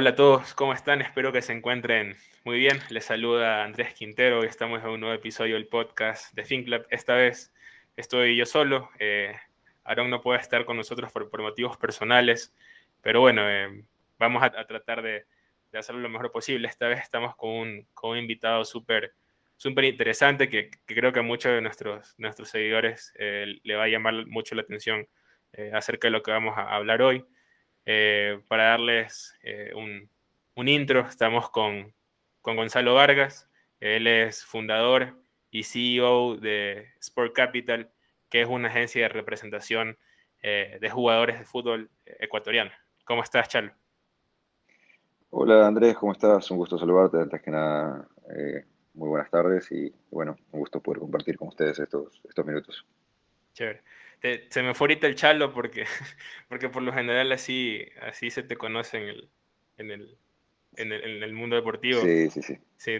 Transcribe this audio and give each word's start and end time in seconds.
Hola 0.00 0.10
a 0.10 0.14
todos, 0.14 0.54
¿cómo 0.54 0.72
están? 0.72 1.02
Espero 1.02 1.30
que 1.30 1.42
se 1.42 1.52
encuentren 1.52 2.16
muy 2.46 2.56
bien. 2.56 2.78
Les 2.88 3.04
saluda 3.04 3.64
Andrés 3.64 3.92
Quintero 3.92 4.42
y 4.42 4.46
estamos 4.46 4.82
en 4.82 4.88
un 4.88 5.00
nuevo 5.00 5.14
episodio 5.14 5.56
del 5.56 5.66
podcast 5.66 6.34
de 6.34 6.46
FinClub. 6.46 6.86
Esta 6.88 7.12
vez 7.12 7.52
estoy 7.96 8.34
yo 8.34 8.46
solo. 8.46 8.88
Eh, 8.98 9.36
no 10.08 10.22
puede 10.22 10.40
estar 10.40 10.64
con 10.64 10.78
nosotros 10.78 11.12
por, 11.12 11.42
motivos 11.42 11.76
personales, 11.76 12.54
pero 13.02 13.20
bueno, 13.20 13.42
eh, 13.46 13.84
vamos 14.18 14.42
a, 14.42 14.50
tratar 14.66 15.02
de, 15.02 15.26
hacerlo 15.74 16.00
lo 16.00 16.08
mejor 16.08 16.32
posible. 16.32 16.66
Esta 16.66 16.88
vez 16.88 17.00
estamos 17.00 17.36
con 17.36 17.50
un, 17.50 17.86
con 17.92 18.16
invitado 18.16 18.64
súper 18.64 19.12
súper 19.58 19.84
interesante 19.84 20.48
que, 20.48 20.70
creo 20.86 21.12
que 21.12 21.20
a 21.20 21.22
muchos 21.22 21.52
de 21.52 21.60
nuestros, 21.60 22.14
nuestros 22.16 22.48
seguidores 22.48 23.12
eh, 23.18 23.60
le 23.62 23.76
va 23.76 23.84
a 23.84 23.88
llamar 23.88 24.26
mucho 24.28 24.54
la 24.54 24.62
atención 24.62 25.06
eh, 25.52 25.72
acerca 25.74 26.08
de 26.08 26.12
lo 26.12 26.22
que 26.22 26.30
vamos 26.30 26.56
a 26.56 26.74
hablar 26.74 27.02
hoy. 27.02 27.22
Eh, 27.86 28.40
para 28.48 28.70
darles 28.70 29.34
un, 29.74 30.08
un, 30.54 30.68
intro, 30.68 31.00
estamos 31.00 31.50
con, 31.50 31.92
con, 32.42 32.56
Gonzalo 32.56 32.94
Vargas. 32.94 33.48
Él 33.80 34.06
es 34.06 34.44
fundador 34.44 35.16
y 35.50 35.64
CEO 35.64 36.36
de 36.36 36.88
Sport 37.00 37.34
Capital, 37.34 37.90
que 38.28 38.42
es 38.42 38.48
una 38.48 38.68
agencia 38.68 39.02
de 39.02 39.08
representación 39.08 39.98
de 40.42 40.90
jugadores 40.90 41.38
de 41.38 41.44
fútbol 41.44 41.90
ecuatoriano. 42.06 42.70
¿Cómo 43.04 43.22
estás, 43.22 43.48
Charlo? 43.48 43.72
Hola 45.30 45.66
Andrés, 45.66 45.96
¿cómo 45.96 46.12
estás? 46.12 46.50
Un 46.50 46.56
gusto 46.58 46.78
saludarte. 46.78 47.18
Antes 47.18 47.42
que 47.42 47.50
nada, 47.50 48.08
muy 48.94 49.08
buenas 49.08 49.30
tardes 49.30 49.70
y 49.72 49.92
bueno, 50.10 50.36
un 50.52 50.60
gusto 50.60 50.80
poder 50.80 51.00
compartir 51.00 51.38
con 51.38 51.48
ustedes 51.48 51.78
estos, 51.78 52.20
estos 52.28 52.44
minutos. 52.44 52.86
Chévere. 53.60 53.82
se 54.48 54.62
me 54.62 54.72
fue 54.74 54.86
ahorita 54.86 55.06
el 55.06 55.14
chalo 55.14 55.52
porque, 55.52 55.84
porque 56.48 56.70
por 56.70 56.82
lo 56.82 56.92
general 56.92 57.30
así, 57.32 57.86
así 58.00 58.30
se 58.30 58.42
te 58.42 58.56
conoce 58.56 58.96
en 58.96 59.08
el, 59.08 59.28
en 59.76 59.90
el, 59.90 60.18
en 60.76 60.92
el, 60.92 61.04
en 61.04 61.22
el 61.22 61.32
mundo 61.34 61.56
deportivo. 61.56 62.00
Sí, 62.00 62.30
sí, 62.30 62.42
sí. 62.42 62.58
sí 62.76 62.98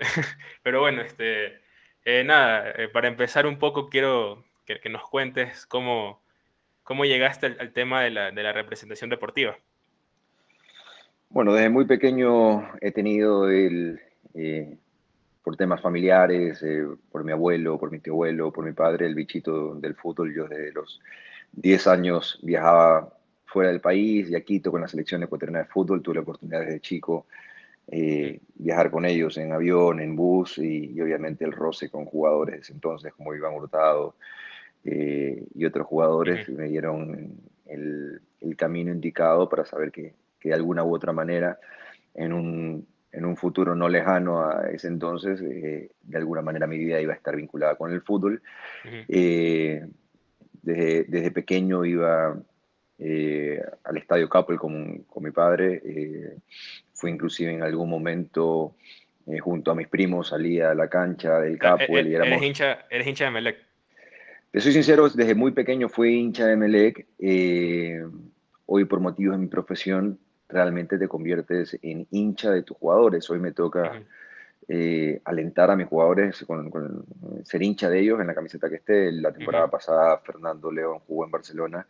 pero 0.62 0.80
bueno, 0.80 1.02
este, 1.02 1.60
eh, 2.04 2.24
nada, 2.24 2.70
eh, 2.70 2.88
para 2.88 3.08
empezar 3.08 3.46
un 3.46 3.58
poco 3.58 3.90
quiero 3.90 4.44
que, 4.64 4.80
que 4.80 4.88
nos 4.88 5.06
cuentes 5.08 5.66
cómo, 5.66 6.22
cómo 6.84 7.04
llegaste 7.04 7.46
al, 7.46 7.72
tema 7.72 8.02
de 8.02 8.10
la, 8.10 8.30
de 8.30 8.42
la, 8.42 8.54
representación 8.54 9.10
deportiva. 9.10 9.58
Bueno, 11.28 11.52
desde 11.52 11.68
muy 11.68 11.84
pequeño 11.84 12.72
he 12.80 12.92
tenido 12.92 13.50
el, 13.50 14.00
eh, 14.34 14.78
por 15.42 15.56
temas 15.56 15.80
familiares, 15.80 16.62
eh, 16.62 16.86
por 17.10 17.24
mi 17.24 17.32
abuelo, 17.32 17.78
por 17.78 17.90
mi 17.90 18.00
tío 18.00 18.12
abuelo, 18.12 18.52
por 18.52 18.64
mi 18.64 18.72
padre, 18.72 19.06
el 19.06 19.14
bichito 19.14 19.74
del 19.74 19.94
fútbol. 19.94 20.34
Yo 20.34 20.46
desde 20.46 20.72
los 20.72 21.00
10 21.52 21.86
años 21.86 22.38
viajaba 22.42 23.12
fuera 23.46 23.70
del 23.70 23.80
país 23.80 24.28
y 24.30 24.34
a 24.34 24.42
Quito 24.42 24.70
con 24.70 24.80
la 24.80 24.88
selección 24.88 25.22
ecuatoriana 25.22 25.60
de 25.60 25.64
fútbol. 25.66 26.02
Tuve 26.02 26.16
la 26.16 26.20
oportunidad 26.20 26.60
desde 26.60 26.80
chico 26.80 27.26
eh, 27.90 28.40
viajar 28.56 28.90
con 28.90 29.06
ellos 29.06 29.38
en 29.38 29.52
avión, 29.52 30.00
en 30.00 30.14
bus 30.14 30.58
y, 30.58 31.00
obviamente 31.00 31.46
el 31.46 31.52
roce 31.52 31.88
con 31.88 32.04
jugadores 32.04 32.68
entonces 32.68 33.14
como 33.14 33.34
Iván 33.34 33.54
Hurtado 33.54 34.14
eh, 34.84 35.42
y 35.54 35.64
otros 35.64 35.86
jugadores 35.86 36.44
que 36.44 36.52
me 36.52 36.68
dieron 36.68 37.32
el, 37.64 38.20
el, 38.42 38.56
camino 38.56 38.92
indicado 38.92 39.48
para 39.48 39.64
saber 39.64 39.90
que, 39.90 40.12
que 40.38 40.50
de 40.50 40.54
alguna 40.54 40.84
u 40.84 40.94
otra 40.94 41.14
manera 41.14 41.58
en 42.14 42.34
un 42.34 42.86
en 43.12 43.24
un 43.24 43.36
futuro 43.36 43.74
no 43.74 43.88
lejano 43.88 44.42
a 44.42 44.68
ese 44.70 44.88
entonces, 44.88 45.40
eh, 45.40 45.90
de 46.02 46.18
alguna 46.18 46.42
manera 46.42 46.66
mi 46.66 46.78
vida 46.78 47.00
iba 47.00 47.12
a 47.12 47.16
estar 47.16 47.34
vinculada 47.34 47.76
con 47.76 47.92
el 47.92 48.02
fútbol. 48.02 48.42
Eh, 49.08 49.86
desde, 50.62 51.04
desde, 51.04 51.30
pequeño 51.30 51.84
iba 51.84 52.38
eh, 52.98 53.62
al 53.84 53.96
Estadio 53.96 54.28
Capel 54.28 54.58
con, 54.58 55.04
con 55.04 55.22
mi 55.22 55.30
padre. 55.30 55.82
fui 56.92 57.10
inclusive 57.10 57.52
en 57.52 57.62
algún 57.62 57.88
momento 57.88 58.74
junto 59.40 59.70
a 59.70 59.74
mis 59.74 59.88
primos, 59.88 60.28
salía 60.28 60.70
a 60.70 60.74
la 60.74 60.88
cancha 60.88 61.40
del 61.40 61.58
Capel. 61.58 62.08
y 62.08 62.14
éramos... 62.14 62.32
¿Eres 62.32 62.42
hincha, 62.42 62.86
eres 62.90 63.06
hincha 63.06 63.24
de 63.26 63.30
Melec? 63.30 63.56
Te 64.50 64.60
soy 64.60 64.72
sincero, 64.72 65.08
desde 65.08 65.34
muy 65.34 65.52
pequeño 65.52 65.88
fui 65.88 66.14
hincha 66.14 66.46
de 66.46 66.56
Melec. 66.56 67.06
hoy 68.66 68.84
por 68.84 69.00
motivos 69.00 69.36
de 69.36 69.42
mi 69.42 69.48
profesión 69.48 70.18
realmente 70.48 70.98
te 70.98 71.08
conviertes 71.08 71.78
en 71.82 72.06
hincha 72.10 72.50
de 72.50 72.62
tus 72.62 72.76
jugadores. 72.76 73.28
Hoy 73.30 73.38
me 73.38 73.52
toca 73.52 74.02
eh, 74.66 75.20
alentar 75.24 75.70
a 75.70 75.76
mis 75.76 75.86
jugadores 75.86 76.44
con, 76.46 77.04
ser 77.44 77.62
hincha 77.62 77.88
de 77.90 78.00
ellos 78.00 78.20
en 78.20 78.26
la 78.26 78.34
camiseta 78.34 78.68
que 78.68 78.76
esté. 78.76 79.12
La 79.12 79.32
temporada 79.32 79.68
pasada 79.68 80.18
Fernando 80.18 80.72
León 80.72 81.00
jugó 81.06 81.24
en 81.24 81.30
Barcelona 81.30 81.86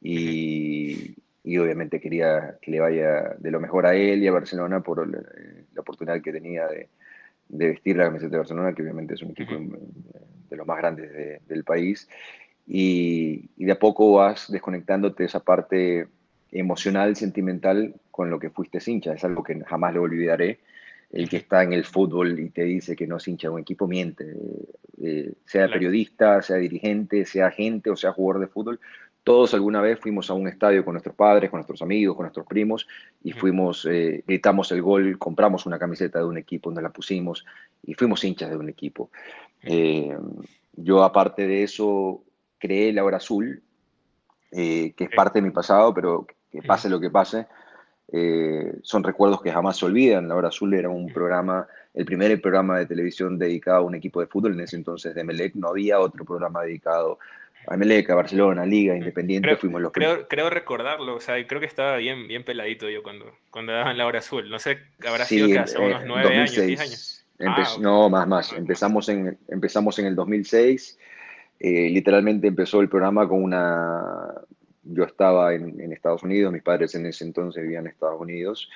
y, 0.00 1.14
y, 1.42 1.58
obviamente 1.58 2.00
quería 2.00 2.58
que 2.60 2.70
le 2.70 2.80
vaya 2.80 3.34
de 3.38 3.50
lo 3.50 3.60
mejor 3.60 3.86
a 3.86 3.94
él 3.94 4.22
y 4.22 4.28
a 4.28 4.32
Barcelona 4.32 4.80
por 4.80 5.06
la, 5.08 5.20
oportunidad 5.80 6.20
que 6.20 6.32
tenía 6.32 6.66
de, 6.66 6.88
de, 7.48 7.68
vestir 7.68 7.96
la 7.96 8.04
camiseta 8.04 8.32
de 8.32 8.38
Barcelona, 8.38 8.74
que 8.74 8.82
obviamente 8.82 9.14
es 9.14 9.22
un 9.22 9.30
equipo 9.30 9.54
de 10.48 10.56
los 10.56 10.66
más 10.66 10.78
grandes 10.78 11.46
del 11.46 11.64
país. 11.64 12.08
Y, 12.66 13.50
y, 13.56 13.64
de 13.64 13.72
a 13.72 13.78
poco 13.78 14.14
vas 14.14 14.50
desconectándote 14.50 15.22
de 15.22 15.26
esa 15.28 15.40
parte 15.40 16.08
emocional, 16.52 17.16
sentimental 17.16 17.94
con 18.10 18.30
lo 18.30 18.38
que 18.38 18.50
fuiste 18.50 18.78
hincha. 18.84 19.12
Es 19.12 19.24
algo 19.24 19.42
que 19.42 19.58
jamás 19.64 19.94
lo 19.94 20.02
olvidaré. 20.02 20.60
El 21.12 21.28
que 21.28 21.36
está 21.36 21.62
en 21.62 21.72
el 21.72 21.84
fútbol 21.84 22.38
y 22.40 22.50
te 22.50 22.64
dice 22.64 22.96
que 22.96 23.06
no 23.06 23.18
es 23.18 23.28
hincha 23.28 23.48
de 23.48 23.54
un 23.54 23.60
equipo 23.60 23.86
miente. 23.86 24.34
Eh, 25.00 25.32
sea 25.44 25.68
periodista, 25.68 26.42
sea 26.42 26.56
dirigente, 26.56 27.24
sea 27.24 27.46
agente 27.46 27.90
o 27.90 27.96
sea 27.96 28.12
jugador 28.12 28.40
de 28.40 28.48
fútbol. 28.48 28.80
Todos 29.22 29.54
alguna 29.54 29.80
vez 29.80 29.98
fuimos 30.00 30.30
a 30.30 30.34
un 30.34 30.48
estadio 30.48 30.84
con 30.84 30.94
nuestros 30.94 31.14
padres, 31.14 31.50
con 31.50 31.58
nuestros 31.58 31.82
amigos, 31.82 32.16
con 32.16 32.24
nuestros 32.24 32.46
primos 32.46 32.86
y 33.22 33.32
fuimos, 33.32 33.86
eh, 33.90 34.22
gritamos 34.26 34.70
el 34.72 34.82
gol, 34.82 35.18
compramos 35.18 35.66
una 35.66 35.78
camiseta 35.78 36.20
de 36.20 36.24
un 36.24 36.38
equipo, 36.38 36.70
nos 36.70 36.82
la 36.82 36.90
pusimos 36.90 37.44
y 37.82 37.94
fuimos 37.94 38.22
hinchas 38.24 38.50
de 38.50 38.56
un 38.56 38.68
equipo. 38.68 39.10
Eh, 39.62 40.16
yo 40.76 41.02
aparte 41.02 41.46
de 41.46 41.64
eso 41.64 42.22
creé 42.58 42.92
la 42.92 43.04
hora 43.04 43.16
azul, 43.16 43.62
que 44.50 44.94
es 44.96 45.10
parte 45.14 45.40
de 45.40 45.46
mi 45.46 45.50
pasado, 45.50 45.92
pero 45.92 46.26
que 46.60 46.66
pase 46.66 46.88
lo 46.88 47.00
que 47.00 47.10
pase, 47.10 47.46
eh, 48.12 48.74
son 48.82 49.02
recuerdos 49.02 49.42
que 49.42 49.52
jamás 49.52 49.76
se 49.76 49.86
olvidan. 49.86 50.28
La 50.28 50.36
Hora 50.36 50.48
Azul 50.48 50.74
era 50.74 50.88
un 50.88 51.12
programa, 51.12 51.66
el 51.94 52.04
primer 52.04 52.40
programa 52.40 52.78
de 52.78 52.86
televisión 52.86 53.38
dedicado 53.38 53.78
a 53.78 53.82
un 53.82 53.94
equipo 53.94 54.20
de 54.20 54.26
fútbol, 54.26 54.52
en 54.54 54.60
ese 54.60 54.76
entonces 54.76 55.14
de 55.14 55.24
Melec, 55.24 55.54
no 55.54 55.68
había 55.68 55.98
otro 55.98 56.24
programa 56.24 56.62
dedicado 56.62 57.18
a 57.68 57.76
Melec, 57.76 58.08
a 58.10 58.14
Barcelona, 58.14 58.64
Liga, 58.64 58.96
Independiente, 58.96 59.48
creo, 59.48 59.58
fuimos 59.58 59.82
los 59.82 59.92
creo, 59.92 60.28
creo 60.28 60.50
recordarlo, 60.50 61.16
o 61.16 61.20
sea, 61.20 61.44
creo 61.48 61.60
que 61.60 61.66
estaba 61.66 61.96
bien, 61.96 62.28
bien 62.28 62.44
peladito 62.44 62.88
yo 62.88 63.02
cuando, 63.02 63.26
cuando 63.50 63.72
daban 63.72 63.98
la 63.98 64.06
Hora 64.06 64.20
Azul. 64.20 64.48
No 64.48 64.58
sé, 64.58 64.78
habrá 65.06 65.24
sido 65.24 65.48
que 65.48 65.58
hace 65.58 65.78
unos 65.78 66.04
nueve 66.06 66.34
años, 66.34 66.54
diez 66.54 66.80
años. 66.80 67.24
Ah, 67.40 67.66
no, 67.80 68.08
más, 68.08 68.26
más. 68.26 68.52
Ah, 68.52 68.56
empezamos, 68.56 69.08
en, 69.08 69.36
empezamos 69.48 69.98
en 69.98 70.06
el 70.06 70.14
2006. 70.14 70.98
Eh, 71.58 71.88
literalmente 71.90 72.46
empezó 72.46 72.80
el 72.80 72.88
programa 72.88 73.28
con 73.28 73.42
una 73.42 74.32
yo 74.92 75.04
estaba 75.04 75.54
en, 75.54 75.92
Estados 75.92 76.22
Unidos, 76.22 76.52
mis 76.52 76.62
padres 76.62 76.94
en 76.94 77.06
ese 77.06 77.24
entonces 77.24 77.62
vivían 77.62 77.86
en 77.86 77.92
Estados 77.92 78.20
Unidos. 78.20 78.70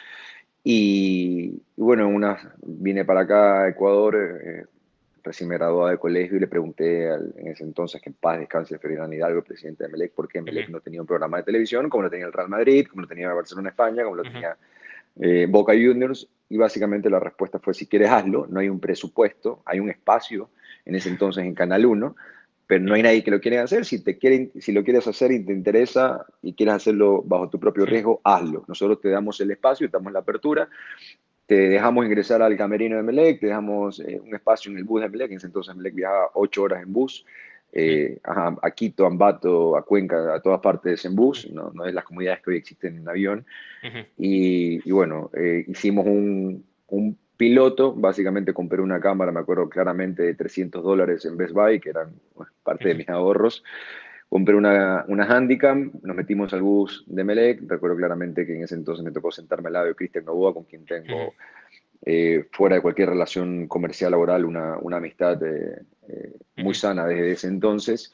Y, 0.62 1.62
bueno, 1.76 2.08
una, 2.08 2.54
vine 2.62 3.04
para 3.04 3.20
acá 3.20 3.62
a 3.62 3.68
Ecuador, 3.68 4.40
eh, 4.44 4.64
recién 5.22 5.48
me 5.48 5.56
graduaba 5.56 5.90
de 5.90 5.98
colegio 5.98 6.36
y 6.36 6.40
le 6.40 6.46
pregunté 6.46 7.06
en 7.06 7.48
ese 7.48 7.64
entonces, 7.64 8.00
que 8.00 8.10
en 8.10 8.14
paz 8.14 8.38
descanse 8.38 8.78
Ferdinand 8.78 9.12
Hidalgo, 9.12 9.42
presidente 9.42 9.84
de 9.84 9.90
Melec, 9.90 10.12
por 10.12 10.28
qué 10.28 10.42
Melec 10.42 10.68
no 10.68 10.80
tenía 10.80 11.00
un 11.00 11.06
programa 11.06 11.38
de 11.38 11.44
televisión 11.44 11.88
como 11.88 12.04
lo 12.04 12.10
tenía 12.10 12.26
el 12.26 12.32
Real 12.32 12.48
Madrid, 12.48 12.86
como 12.88 13.02
lo 13.02 13.08
tenía 13.08 13.32
Barcelona 13.32 13.70
España, 13.70 14.02
como 14.04 14.16
lo 14.16 14.22
tenía 14.22 14.56
eh, 15.20 15.46
Boca 15.48 15.72
Juniors. 15.72 16.28
Y 16.48 16.56
básicamente 16.56 17.08
la 17.08 17.20
respuesta 17.20 17.58
fue, 17.58 17.74
si 17.74 17.86
quieres 17.86 18.10
hazlo, 18.10 18.46
no 18.50 18.60
hay 18.60 18.68
un 18.68 18.80
presupuesto, 18.80 19.62
hay 19.64 19.78
un 19.78 19.88
espacio 19.88 20.50
en 20.84 20.96
ese 20.96 21.08
entonces 21.08 21.44
en 21.44 21.54
Canal 21.54 21.86
1 21.86 22.16
pero 22.70 22.84
no 22.84 22.94
hay 22.94 23.02
nadie 23.02 23.24
que 23.24 23.32
lo 23.32 23.40
quiera 23.40 23.64
hacer. 23.64 23.84
Si, 23.84 23.98
te 23.98 24.16
quieren, 24.16 24.52
si 24.60 24.70
lo 24.70 24.84
quieres 24.84 25.04
hacer 25.08 25.32
y 25.32 25.44
te 25.44 25.52
interesa 25.52 26.24
y 26.40 26.52
quieres 26.52 26.76
hacerlo 26.76 27.20
bajo 27.20 27.48
tu 27.48 27.58
propio 27.58 27.84
riesgo, 27.84 28.20
hazlo. 28.22 28.64
Nosotros 28.68 29.00
te 29.00 29.08
damos 29.08 29.40
el 29.40 29.50
espacio, 29.50 29.88
te 29.88 29.96
damos 29.96 30.12
la 30.12 30.20
apertura, 30.20 30.68
te 31.46 31.68
dejamos 31.68 32.06
ingresar 32.06 32.42
al 32.42 32.56
camerino 32.56 32.96
de 32.96 33.02
Melec, 33.02 33.40
te 33.40 33.46
dejamos 33.46 33.98
eh, 33.98 34.20
un 34.24 34.32
espacio 34.32 34.70
en 34.70 34.78
el 34.78 34.84
bus 34.84 35.02
de 35.02 35.08
Melec. 35.08 35.32
En 35.32 35.38
ese 35.38 35.48
entonces 35.48 35.74
Melec 35.74 35.96
viajaba 35.96 36.30
ocho 36.34 36.62
horas 36.62 36.80
en 36.84 36.92
bus. 36.92 37.26
Eh, 37.72 38.20
a, 38.22 38.70
Quito, 38.70 39.02
a 39.04 39.08
Ambato, 39.08 39.76
a 39.76 39.84
Cuenca, 39.84 40.32
a 40.32 40.40
todas 40.40 40.60
partes 40.60 41.04
en 41.04 41.16
bus, 41.16 41.50
no, 41.50 41.72
no 41.74 41.86
es 41.86 41.92
las 41.92 42.04
comunidades 42.04 42.40
que 42.40 42.50
hoy 42.50 42.56
existen 42.56 42.98
en 42.98 43.08
avión. 43.08 43.44
y, 44.16 44.88
bueno, 44.92 45.28
eh, 45.34 45.64
hicimos 45.66 46.06
un, 46.06 46.64
un 46.86 47.18
piloto, 47.40 47.94
básicamente 47.94 48.52
compré 48.52 48.82
una 48.82 49.00
cámara, 49.00 49.32
me 49.32 49.40
acuerdo 49.40 49.66
claramente, 49.66 50.22
de 50.22 50.34
300 50.34 50.84
dólares 50.84 51.24
en 51.24 51.38
Best 51.38 51.54
Buy, 51.54 51.80
que 51.80 51.88
eran 51.88 52.12
parte 52.62 52.88
de 52.88 52.94
mis 52.96 53.08
ahorros. 53.08 53.64
Compré 54.28 54.54
una, 54.54 55.06
una 55.08 55.24
Handicam, 55.24 55.90
nos 56.02 56.14
metimos 56.14 56.52
al 56.52 56.60
bus 56.60 57.02
de 57.06 57.24
Melec. 57.24 57.62
Recuerdo 57.66 57.96
claramente 57.96 58.44
que 58.44 58.54
en 58.54 58.64
ese 58.64 58.74
entonces 58.74 59.02
me 59.02 59.10
tocó 59.10 59.30
sentarme 59.30 59.68
al 59.68 59.72
lado 59.72 59.86
de 59.86 59.94
Cristian 59.94 60.26
Novoa, 60.26 60.52
con 60.52 60.64
quien 60.64 60.84
tengo, 60.84 61.32
eh, 62.04 62.44
fuera 62.52 62.76
de 62.76 62.82
cualquier 62.82 63.08
relación 63.08 63.66
comercial 63.68 64.10
laboral, 64.10 64.44
una, 64.44 64.76
una 64.76 64.98
amistad 64.98 65.42
eh, 65.42 65.80
eh, 66.08 66.32
muy 66.58 66.74
sana 66.74 67.06
desde 67.06 67.32
ese 67.32 67.46
entonces. 67.46 68.12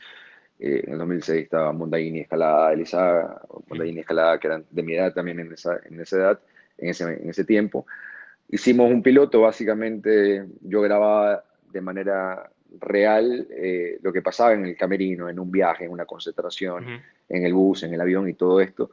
en 0.61 0.93
el 0.93 0.99
2006 0.99 1.43
estaba 1.43 1.73
Mondaini 1.73 2.21
Escalada, 2.21 2.73
Elisa, 2.73 3.43
Mondaini 3.69 3.99
Escalada, 3.99 4.39
que 4.39 4.47
eran 4.47 4.65
de 4.71 4.83
mi 4.85 4.95
edad 4.95 5.13
también 5.13 5.41
en 5.41 5.53
esa, 5.53 5.81
en 5.85 6.01
esa 6.01 6.17
edad 6.17 6.41
en 6.79 6.91
ese, 6.91 7.05
en 7.05 7.29
ese 7.29 7.45
tiempo. 7.45 7.87
Hicimos 8.49 8.91
un 8.91 9.03
piloto, 9.03 9.41
básicamente 9.43 10.47
yo 10.61 10.81
grababa 10.81 11.45
de 11.73 11.81
manera 11.81 12.51
real 12.81 13.47
eh, 13.51 13.99
lo 14.03 14.13
que 14.13 14.23
pasaba 14.23 14.53
en 14.53 14.67
el 14.67 14.77
camerino, 14.77 15.29
en 15.29 15.39
un 15.39 15.51
viaje, 15.51 15.85
en 15.85 15.91
una 15.91 16.05
concentración, 16.05 16.85
en 17.29 17.45
el 17.45 17.53
bus, 17.55 17.83
en 17.83 17.95
el 17.95 18.01
avión 18.01 18.29
y 18.29 18.35
todo 18.35 18.61
esto. 18.61 18.91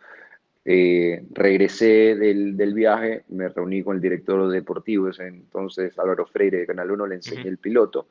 Eh, 0.66 1.24
regresé 1.32 2.16
del, 2.16 2.56
del, 2.56 2.74
viaje, 2.74 3.24
me 3.30 3.50
reuní 3.50 3.84
con 3.84 3.98
el 3.98 4.02
director 4.02 4.50
deportivo, 4.50 5.10
entonces 5.20 5.98
Álvaro 6.00 6.26
Freire 6.26 6.60
de 6.60 6.68
Canal 6.68 6.92
1, 6.92 7.08
le 7.08 7.16
enseñé 7.16 7.50
el 7.50 7.58
piloto. 7.58 8.08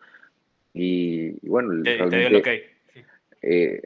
Y, 0.75 1.33
bueno, 1.49 1.71
realmente, 1.83 2.65
eh, 3.41 3.83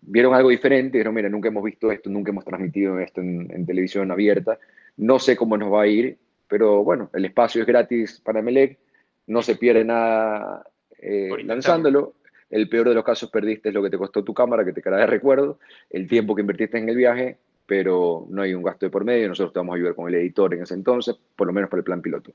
vieron 0.00 0.34
algo 0.34 0.50
diferente, 0.50 0.98
dijeron, 0.98 1.14
mira, 1.14 1.28
nunca 1.28 1.48
hemos 1.48 1.64
visto 1.64 1.90
esto, 1.90 2.10
nunca 2.10 2.30
hemos 2.30 2.44
transmitido 2.44 2.98
esto 3.00 3.20
en, 3.20 3.66
televisión 3.66 4.10
abierta, 4.10 4.58
no 4.96 5.18
sé 5.18 5.36
cómo 5.36 5.56
nos 5.56 5.72
va 5.72 5.82
a 5.82 5.86
ir, 5.86 6.16
pero 6.48 6.84
bueno, 6.84 7.10
el 7.12 7.24
espacio 7.24 7.60
es 7.60 7.66
gratis 7.66 8.20
para 8.20 8.42
Melec, 8.42 8.78
no 9.26 9.42
se 9.42 9.56
pierde 9.56 9.84
nada 9.84 10.64
eh, 10.98 11.30
lanzándolo. 11.44 12.14
El 12.48 12.68
peor 12.68 12.88
de 12.88 12.94
los 12.94 13.04
casos 13.04 13.30
perdiste 13.30 13.70
es 13.70 13.74
lo 13.74 13.82
que 13.82 13.90
te 13.90 13.98
costó 13.98 14.22
tu 14.22 14.32
cámara, 14.32 14.64
que 14.64 14.72
te 14.72 14.80
quedará 14.80 15.00
de 15.00 15.06
recuerdo, 15.08 15.58
el 15.90 16.06
tiempo 16.06 16.34
que 16.34 16.42
invertiste 16.42 16.78
en 16.78 16.88
el 16.88 16.96
viaje, 16.96 17.38
pero 17.66 18.26
no 18.28 18.42
hay 18.42 18.54
un 18.54 18.62
gasto 18.62 18.86
de 18.86 18.90
por 18.90 19.04
medio, 19.04 19.28
nosotros 19.28 19.52
te 19.52 19.58
vamos 19.58 19.72
a 19.72 19.76
ayudar 19.76 19.96
con 19.96 20.08
el 20.08 20.14
editor 20.14 20.54
en 20.54 20.62
ese 20.62 20.74
entonces, 20.74 21.16
por 21.34 21.48
lo 21.48 21.52
menos 21.52 21.68
para 21.68 21.80
el 21.80 21.84
plan 21.84 22.00
piloto. 22.00 22.32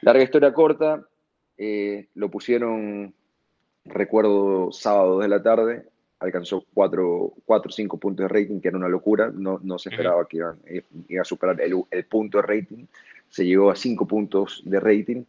Larga 0.00 0.24
historia 0.24 0.52
corta, 0.52 1.06
eh, 1.56 2.08
lo 2.14 2.28
pusieron, 2.30 3.14
recuerdo, 3.84 4.72
sábado 4.72 5.20
de 5.20 5.28
la 5.28 5.40
tarde, 5.40 5.84
alcanzó 6.18 6.64
4 6.74 7.06
o 7.06 7.70
5 7.70 7.98
puntos 7.98 8.24
de 8.24 8.28
rating, 8.28 8.60
que 8.60 8.68
era 8.68 8.76
una 8.76 8.88
locura, 8.88 9.30
no, 9.32 9.60
no 9.62 9.78
se 9.78 9.90
esperaba 9.90 10.26
que 10.26 10.38
iba, 10.38 10.56
iba 11.08 11.22
a 11.22 11.24
superar 11.24 11.60
el, 11.60 11.82
el, 11.90 12.04
punto 12.06 12.38
de 12.38 12.42
rating, 12.42 12.86
se 13.34 13.44
llegó 13.44 13.68
a 13.68 13.74
5 13.74 14.06
puntos 14.06 14.62
de 14.64 14.78
rating, 14.78 15.24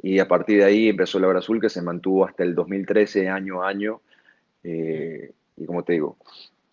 y 0.00 0.20
a 0.20 0.28
partir 0.28 0.58
de 0.58 0.64
ahí 0.64 0.88
empezó 0.88 1.18
la 1.18 1.26
hora 1.26 1.40
azul 1.40 1.60
que 1.60 1.68
se 1.68 1.82
mantuvo 1.82 2.24
hasta 2.24 2.44
el 2.44 2.54
2013, 2.54 3.28
año 3.28 3.64
a 3.64 3.68
año. 3.68 4.00
Eh, 4.62 5.32
y 5.56 5.64
como 5.64 5.82
te 5.82 5.94
digo, 5.94 6.16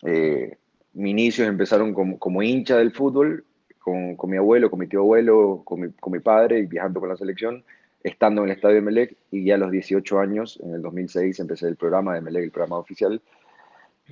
eh, 0.04 0.56
mis 0.94 1.10
inicios 1.10 1.48
empezaron 1.48 1.92
como, 1.92 2.20
como, 2.20 2.40
hincha 2.40 2.76
del 2.78 2.92
fútbol, 2.92 3.44
con, 3.80 4.14
con, 4.14 4.30
mi 4.30 4.36
abuelo, 4.36 4.70
con 4.70 4.78
mi 4.78 4.86
tío 4.86 5.00
abuelo, 5.00 5.62
con 5.64 5.80
mi, 5.80 5.88
con 5.90 6.12
mi, 6.12 6.20
padre, 6.20 6.62
viajando 6.66 7.00
con 7.00 7.08
la 7.08 7.16
selección, 7.16 7.64
estando 8.04 8.42
en 8.42 8.50
el 8.50 8.54
estadio 8.54 8.76
de 8.76 8.82
Melec, 8.82 9.16
y 9.32 9.44
ya 9.44 9.56
a 9.56 9.58
los 9.58 9.72
18 9.72 10.20
años, 10.20 10.60
en 10.62 10.74
el 10.74 10.82
2006, 10.82 11.40
empecé 11.40 11.66
el 11.66 11.76
programa 11.76 12.14
de 12.14 12.20
Melec, 12.20 12.44
el 12.44 12.52
programa 12.52 12.78
oficial, 12.78 13.20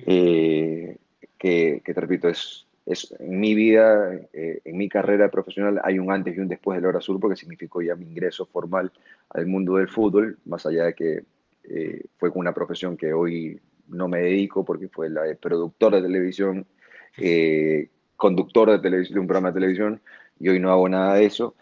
eh, 0.05 0.97
que, 1.37 1.81
que, 1.85 1.93
te 1.93 2.01
repito, 2.01 2.27
es 2.27 2.65
en 3.19 3.39
mi 3.39 3.53
vida, 3.53 4.13
eh, 4.33 4.61
en 4.65 4.77
mi 4.77 4.89
carrera 4.89 5.29
profesional, 5.29 5.79
hay 5.83 5.99
un 5.99 6.11
antes 6.11 6.35
y 6.35 6.39
un 6.39 6.47
después 6.47 6.75
del 6.77 6.87
Hora 6.87 6.97
Azul 6.97 7.19
porque 7.19 7.35
significó 7.35 7.81
ya 7.81 7.95
mi 7.95 8.05
ingreso 8.05 8.45
formal 8.47 8.91
al 9.29 9.45
mundo 9.45 9.75
del 9.75 9.87
fútbol, 9.87 10.39
más 10.45 10.65
allá 10.65 10.85
de 10.85 10.93
que 10.95 11.23
eh, 11.65 12.03
fue 12.17 12.31
con 12.31 12.39
una 12.39 12.53
profesión 12.53 12.97
que 12.97 13.13
hoy 13.13 13.59
no 13.87 14.07
me 14.07 14.21
dedico 14.21 14.65
porque 14.65 14.87
fue 14.87 15.09
la 15.09 15.23
de 15.23 15.35
productor 15.35 15.95
de 15.95 16.01
televisión, 16.01 16.65
eh, 17.17 17.89
conductor 18.15 18.71
de, 18.71 18.79
televisión, 18.79 19.13
de 19.15 19.19
un 19.19 19.27
programa 19.27 19.49
de 19.49 19.59
televisión, 19.59 20.01
y 20.39 20.49
hoy 20.49 20.59
no 20.59 20.71
hago 20.71 20.89
nada 20.89 21.15
de 21.15 21.25
eso, 21.25 21.55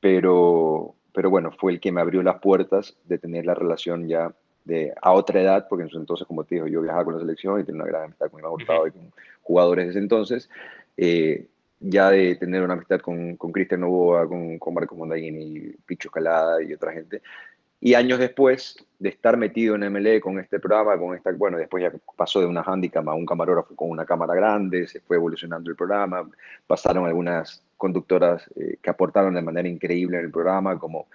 pero, 0.00 0.94
pero 1.14 1.30
bueno, 1.30 1.50
fue 1.52 1.72
el 1.72 1.80
que 1.80 1.92
me 1.92 2.02
abrió 2.02 2.22
las 2.22 2.40
puertas 2.40 2.94
de 3.04 3.18
tener 3.18 3.46
la 3.46 3.54
relación 3.54 4.06
ya 4.06 4.34
de, 4.64 4.92
a 5.00 5.12
otra 5.12 5.40
edad, 5.40 5.66
porque 5.68 5.82
en 5.82 5.88
ese 5.88 5.98
entonces, 5.98 6.26
como 6.26 6.44
te 6.44 6.56
digo, 6.56 6.66
yo 6.66 6.82
viajaba 6.82 7.04
con 7.04 7.14
la 7.14 7.20
selección 7.20 7.60
y 7.60 7.64
tenía 7.64 7.82
una 7.82 7.90
gran 7.90 8.04
amistad 8.04 8.30
con 8.30 8.40
Iván 8.40 8.52
Hurtado 8.52 8.86
y 8.86 8.90
con 8.90 9.12
jugadores 9.42 9.86
de 9.86 9.90
ese 9.90 9.98
entonces. 9.98 10.50
Eh, 10.96 11.46
ya 11.80 12.10
de 12.10 12.36
tener 12.36 12.62
una 12.62 12.74
amistad 12.74 13.00
con 13.00 13.36
Cristian 13.36 13.80
Novoa, 13.80 14.26
con, 14.26 14.58
con 14.58 14.72
Marco 14.72 14.94
Mondagini, 14.94 15.72
Picho 15.84 16.08
Escalada 16.08 16.62
y 16.62 16.72
otra 16.72 16.92
gente. 16.92 17.20
Y 17.84 17.92
años 17.92 18.18
después 18.18 18.76
de 18.98 19.10
estar 19.10 19.36
metido 19.36 19.74
en 19.74 19.92
MLE 19.92 20.18
con 20.18 20.38
este 20.38 20.58
programa, 20.58 20.96
con 20.96 21.14
esta, 21.14 21.32
bueno, 21.32 21.58
después 21.58 21.82
ya 21.82 21.92
pasó 22.16 22.40
de 22.40 22.46
una 22.46 22.62
handicam 22.62 23.06
a 23.10 23.14
un 23.14 23.26
camarógrafo 23.26 23.76
con 23.76 23.90
una 23.90 24.06
cámara 24.06 24.34
grande, 24.34 24.86
se 24.86 25.00
fue 25.00 25.16
evolucionando 25.16 25.68
el 25.68 25.76
programa, 25.76 26.26
pasaron 26.66 27.04
algunas 27.04 27.62
conductoras 27.76 28.48
eh, 28.56 28.78
que 28.80 28.88
aportaron 28.88 29.34
de 29.34 29.42
manera 29.42 29.68
increíble 29.68 30.16
en 30.16 30.24
el 30.24 30.30
programa, 30.30 30.78
como 30.78 31.08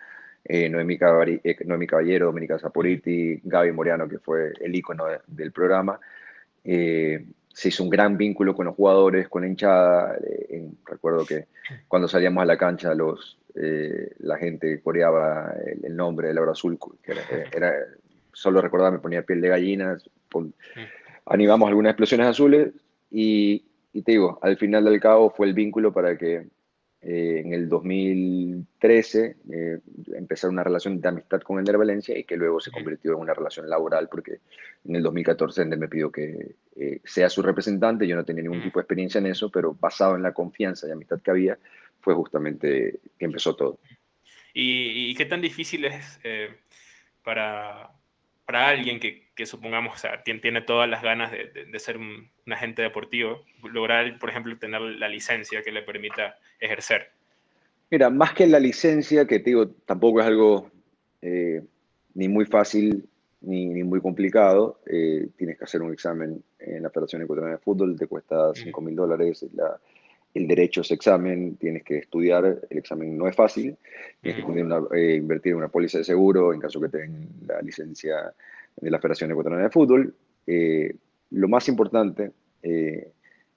eh, 0.51 0.67
Noemí, 0.67 0.97
Caballero, 0.97 2.25
Dominica 2.25 2.57
Saporiti, 2.57 3.39
Gaby 3.43 3.71
Moriano, 3.71 4.09
que 4.09 4.17
fue 4.17 4.51
el 4.59 4.75
ícono 4.75 5.05
del 5.27 5.51
programa. 5.51 5.99
Eh, 6.63 7.23
se 7.53 7.69
hizo 7.69 7.83
un 7.83 7.89
gran 7.91 8.17
vínculo 8.17 8.55
con 8.55 8.65
los 8.65 8.75
jugadores, 8.75 9.29
con 9.29 9.43
la 9.43 9.47
hinchada. 9.47 10.17
Eh, 10.17 10.67
recuerdo 10.85 11.23
que 11.23 11.45
cuando 11.87 12.07
salíamos 12.07 12.41
a 12.41 12.47
la 12.47 12.57
cancha, 12.57 12.95
los, 12.95 13.37
la 13.53 14.37
gente 14.37 14.81
coreaba 14.81 15.53
el, 15.83 15.95
nombre 15.95 16.29
de 16.29 16.33
Laura 16.33 16.53
Azul, 16.53 16.79
que 17.03 17.13
era, 17.55 17.73
solo 18.33 18.59
recordaba, 18.59 18.89
me 18.89 18.99
ponía 18.99 19.21
piel 19.21 19.41
de 19.41 19.49
gallinas. 19.49 20.09
animamos 21.27 21.69
algunas 21.69 21.91
explosiones 21.91 22.25
azules 22.25 22.73
y, 23.11 23.65
y 23.93 24.01
te 24.01 24.13
digo, 24.13 24.39
al 24.41 24.57
final 24.57 24.85
del 24.85 24.99
cabo 24.99 25.29
fue 25.29 25.45
el 25.45 25.53
vínculo 25.53 25.93
para 25.93 26.17
que 26.17 26.47
eh, 27.01 27.43
en 27.45 27.53
el 27.53 27.69
2013 27.69 29.37
eh, 29.49 29.79
empezar 30.15 30.49
una 30.49 30.65
relación 30.65 30.99
de 30.99 31.07
amistad 31.07 31.39
con 31.41 31.57
Ender 31.57 31.77
Valencia 31.77 32.17
y 32.17 32.25
que 32.25 32.35
luego 32.35 32.59
se 32.59 32.71
convirtió 32.71 33.13
en 33.13 33.19
una 33.19 33.33
relación 33.33 33.69
laboral 33.69 34.09
porque 34.09 34.39
en 34.83 34.97
el 34.97 35.03
2014 35.03 35.61
Ender 35.61 35.79
me 35.79 35.87
pidió 35.87 36.11
que 36.11 36.55
eh, 36.75 36.99
sea 37.05 37.29
su 37.29 37.41
representante, 37.41 38.05
yo 38.05 38.17
no 38.17 38.25
tenía 38.25 38.43
ningún 38.43 38.61
tipo 38.61 38.79
de 38.79 38.83
experiencia 38.83 39.19
en 39.19 39.27
eso, 39.27 39.49
pero 39.49 39.73
basado 39.73 40.17
en 40.17 40.23
la 40.23 40.33
confianza 40.33 40.89
y 40.89 40.91
amistad 40.91 41.21
que 41.21 41.31
había, 41.31 41.57
fue 42.01 42.13
justamente 42.15 42.99
que 43.17 43.25
empezó 43.25 43.55
todo. 43.55 43.79
¿Y, 44.53 45.15
qué 45.15 45.25
tan 45.25 45.39
difícil 45.39 45.85
es 45.85 46.19
para, 47.23 47.91
para 48.49 48.67
alguien 48.67 48.99
que, 48.99 49.27
que 49.35 49.45
supongamos, 49.45 49.93
o 49.93 49.99
sea, 49.99 50.23
tiene, 50.23 50.39
tiene, 50.39 50.63
todas 50.63 50.89
las 50.89 51.03
ganas 51.03 51.31
de, 51.31 51.65
de, 51.71 51.79
ser 51.79 51.97
un, 51.97 52.31
agente 52.47 52.81
deportivo, 52.81 53.45
lograr, 53.61 54.17
por 54.17 54.31
ejemplo, 54.31 54.57
tener 54.57 54.81
la 54.81 55.07
licencia 55.07 55.61
que 55.61 55.71
le 55.71 55.83
permita 55.83 56.35
ejercer? 56.59 57.11
Mira, 57.91 58.09
más 58.09 58.33
que 58.33 58.47
la 58.47 58.59
licencia, 58.59 59.27
que 59.27 59.37
te 59.37 59.51
digo, 59.51 59.67
tampoco 59.85 60.21
es 60.21 60.25
algo 60.25 60.71
eh, 61.21 61.61
ni 62.15 62.27
muy 62.27 62.45
fácil 62.45 63.07
ni, 63.41 63.67
ni 63.67 63.83
muy 63.83 64.01
complicado, 64.01 64.79
eh, 64.87 65.27
tienes 65.37 65.55
que 65.55 65.65
hacer 65.65 65.83
un 65.83 65.93
examen 65.93 66.43
en 66.57 66.81
la 66.81 66.89
Federación 66.89 67.21
Ecuatoriana 67.21 67.57
de 67.57 67.61
Fútbol, 67.61 67.99
te 67.99 68.07
cuesta 68.07 68.51
5 68.55 68.81
mil 68.81 68.95
dólares, 68.95 69.45
el 70.33 70.47
derecho 70.47 70.81
es 70.81 70.91
examen, 70.91 71.55
tienes 71.55 71.83
que 71.83 71.97
estudiar, 71.97 72.61
el 72.69 72.77
examen 72.77 73.17
no 73.17 73.27
es 73.27 73.35
fácil, 73.35 73.75
tienes 74.21 74.45
que 74.45 74.97
eh, 74.97 75.15
invertir 75.15 75.53
en 75.53 75.57
una 75.57 75.69
póliza 75.69 75.97
de 75.97 76.03
seguro 76.03 76.53
en 76.53 76.59
caso 76.59 76.79
que 76.79 76.89
tengan 76.89 77.27
la 77.47 77.61
licencia 77.61 78.33
de 78.75 78.91
la 78.91 78.99
Federación 78.99 79.31
Ecuatoriana 79.31 79.63
de 79.63 79.71
Fútbol. 79.71 80.13
Eh, 80.45 80.95
lo 81.31 81.47
más 81.47 81.67
importante 81.67 82.31
eh, 82.61 83.11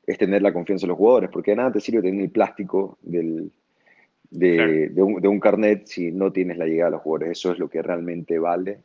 es 0.07 0.19
tener 0.19 0.43
la 0.43 0.53
confianza 0.53 0.87
de 0.87 0.89
los 0.89 0.99
jugadores, 0.99 1.31
porque 1.31 1.51
de 1.51 1.59
nada 1.59 1.73
te 1.73 1.81
sirve 1.81 2.03
tener 2.03 2.23
el 2.23 2.31
plástico 2.31 2.99
del, 3.03 3.53
de, 4.31 4.89
de, 4.89 5.03
un, 5.03 5.21
de, 5.21 5.29
un, 5.29 5.41
carnet 5.41 5.87
si 5.87 6.11
no 6.11 6.33
tienes 6.33 6.57
la 6.57 6.67
llegada 6.67 6.91
de 6.91 6.97
los 6.97 7.03
jugadores. 7.03 7.39
Eso 7.39 7.53
es 7.53 7.59
lo 7.59 7.69
que 7.69 7.83
realmente 7.83 8.39
vale 8.39 8.79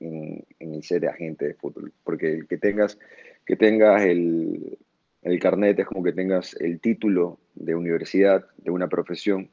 en, 0.00 0.44
en 0.58 0.74
el 0.74 0.82
ser 0.82 1.08
agente 1.08 1.48
de 1.48 1.54
fútbol, 1.54 1.92
porque 2.04 2.44
que 2.46 2.58
tengas, 2.58 2.98
que 3.44 3.56
tengas 3.56 4.02
el, 4.02 4.78
el 5.26 5.40
carnet 5.40 5.76
es 5.80 5.86
como 5.86 6.04
que 6.04 6.12
tengas 6.12 6.54
el 6.60 6.78
título 6.78 7.40
de 7.56 7.74
universidad, 7.74 8.46
de 8.58 8.70
una 8.70 8.88
profesión. 8.88 9.50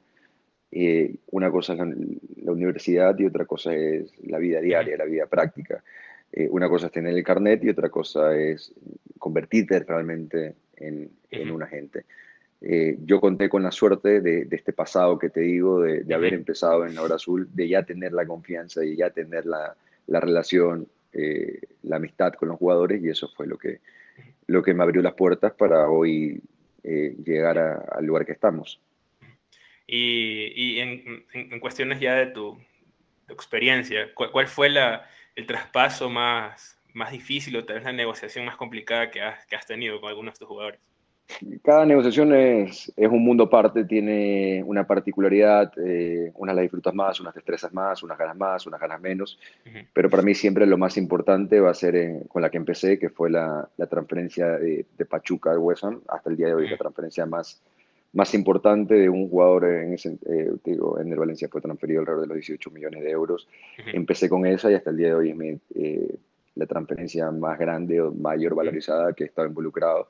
Eh, 0.72 1.16
una 1.32 1.50
cosa 1.50 1.74
es 1.74 1.80
la, 1.80 2.52
universidad 2.52 3.18
y 3.18 3.26
otra 3.26 3.46
cosa 3.46 3.74
es 3.74 4.12
la 4.24 4.38
vida 4.38 4.62
diaria, 4.62 4.96
la 4.96 5.06
vida 5.06 5.26
práctica. 5.26 5.84
Eh, 6.32 6.48
una 6.52 6.70
cosa 6.70 6.88
es 6.88 6.92
tener 6.92 7.16
el 7.16 7.24
carnet 7.24 7.64
y 7.64 7.70
otra 7.70 7.90
cosa 7.90 8.38
es 8.38 8.72
convertirte 9.18 9.80
realmente 9.80 10.54
en, 10.76 11.10
en 11.32 11.50
un 11.50 11.64
agente. 11.64 12.06
Eh, 12.62 13.00
yo 13.04 13.20
conté 13.20 13.50
con 13.50 13.64
la 13.64 13.72
suerte 13.72 14.22
de, 14.22 14.46
de, 14.46 14.56
este 14.56 14.74
pasado 14.74 15.18
que 15.18 15.32
te 15.32 15.42
digo, 15.42 15.82
de, 15.82 16.04
de 16.04 16.14
haber 16.14 16.36
empezado 16.36 16.86
en 16.86 16.94
la 16.94 17.02
hora 17.02 17.16
azul, 17.16 17.50
de 17.52 17.68
ya 17.68 17.82
tener 17.82 18.14
la 18.14 18.28
confianza 18.28 18.86
y 18.86 18.96
ya 18.96 19.10
tener 19.10 19.48
la, 19.48 19.76
la 20.06 20.20
relación, 20.20 20.88
la 21.84 21.98
amistad 21.98 22.34
con 22.34 22.50
los 22.50 22.58
jugadores 22.58 23.04
y 23.04 23.10
eso 23.10 23.28
fue 23.36 23.46
lo 23.46 23.58
que, 23.58 23.82
lo 24.48 24.64
que 24.64 24.74
me 24.74 24.84
abrió 24.84 25.02
las 25.02 25.14
puertas 25.14 25.54
para 25.54 25.90
hoy 25.90 26.42
eh, 26.84 27.16
llegar 27.24 27.58
al 27.58 28.06
lugar 28.06 28.26
que 28.26 28.34
estamos. 28.34 28.82
Y, 29.88 30.54
y 30.56 30.80
en, 30.80 31.26
en, 31.34 31.60
cuestiones 31.60 32.00
ya 32.00 32.16
de 32.16 32.28
tu, 32.28 32.58
experiencia, 33.30 34.14
¿cuál, 34.14 34.48
fue 34.48 34.70
la, 34.70 35.10
el 35.36 35.46
traspaso 35.46 36.10
más, 36.10 36.80
más 36.94 37.12
difícil 37.12 37.56
o 37.58 37.66
tal 37.66 37.78
vez 37.78 37.86
la 37.86 37.94
negociación 37.94 38.46
más 38.46 38.58
complicada 38.58 39.10
que 39.10 39.22
has, 39.22 39.46
que 39.46 39.56
has 39.56 39.66
tenido 39.66 40.00
con 40.00 40.10
algunos 40.10 40.36
de 40.36 40.40
tus 40.40 40.48
jugadores? 40.48 40.80
Cada 41.64 41.86
negociación 41.86 42.34
es, 42.34 42.92
es, 42.96 43.08
un 43.10 43.24
mundo 43.24 43.46
aparte, 43.46 43.86
tiene 43.86 44.62
una 44.66 44.86
particularidad, 44.86 45.72
eh, 45.78 46.32
unas 46.36 46.56
las 46.56 46.64
disfrutas 46.64 46.94
más, 46.94 47.20
unas 47.20 47.34
te 47.34 47.40
estresas 47.40 47.74
más, 47.74 48.04
unas 48.04 48.18
ganas 48.18 48.36
más, 48.36 48.68
unas 48.68 48.80
ganas 48.80 49.02
menos, 49.02 49.40
uh 49.66 49.70
-huh. 49.70 49.88
pero 49.94 50.10
para 50.10 50.22
mí 50.22 50.36
siempre 50.36 50.66
lo 50.66 50.78
más 50.78 50.98
importante 50.98 51.60
va 51.60 51.72
a 51.72 51.74
ser 51.74 51.96
eh, 51.96 52.24
con 52.28 52.42
la 52.42 52.50
que 52.50 52.58
empecé, 52.58 53.00
que 53.00 53.10
fue 53.10 53.30
la, 53.30 53.68
la 53.78 53.88
transferencia 53.88 54.58
de, 54.60 54.86
de, 54.98 55.06
Pachuca 55.06 55.52
al 55.52 55.60
West 55.60 55.84
Ham, 55.86 56.02
hasta 56.08 56.30
el 56.30 56.38
día 56.38 56.48
de 56.48 56.56
hoy 56.56 56.64
uh 56.64 56.68
-huh. 56.68 56.72
la 56.72 56.78
transferencia 56.78 57.26
más, 57.26 57.62
más 58.14 58.34
importante 58.36 58.94
de 58.94 59.10
un 59.10 59.28
jugador 59.30 59.66
en 59.66 59.94
ese, 59.94 60.18
eh, 60.28 60.52
digo, 60.64 61.00
en 61.00 61.12
el 61.12 61.18
Valencia 61.18 61.50
fue 61.50 61.62
transferido 61.62 62.02
alrededor 62.02 62.22
de 62.22 62.28
los 62.28 62.36
18 62.38 62.70
millones 62.70 63.04
de 63.04 63.10
euros. 63.10 63.48
Empecé 63.92 64.30
con 64.30 64.46
esa 64.46 64.72
y 64.72 64.76
hasta 64.76 64.92
el 64.92 64.98
día 64.98 65.08
de 65.08 65.16
hoy 65.16 65.30
es 65.32 65.36
mi, 65.36 65.60
eh, 65.76 66.16
la 66.56 66.68
transferencia 66.68 67.32
más 67.32 67.58
grande 67.58 68.00
o 68.02 68.12
mayor 68.14 68.54
valorizada 68.54 69.14
que 69.14 69.24
he 69.24 69.28
estado 69.28 69.48
involucrado. 69.48 70.08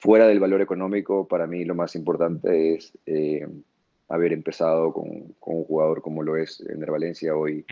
Fuera 0.00 0.26
del 0.26 0.40
valor 0.40 0.62
económico, 0.62 1.28
para 1.28 1.46
mí 1.46 1.64
lo 1.64 1.74
más 1.74 1.94
importante 1.94 2.74
es 2.74 2.92
eh, 3.04 3.46
haber 4.08 4.32
empezado 4.32 4.92
con, 4.92 5.34
con, 5.38 5.56
un 5.56 5.64
jugador 5.64 6.00
como 6.00 6.22
lo 6.22 6.36
es 6.36 6.60
en 6.60 6.82
el 6.82 6.90
Valencia 6.90 7.36
hoy. 7.36 7.64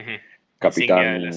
Capitán, 0.58 1.30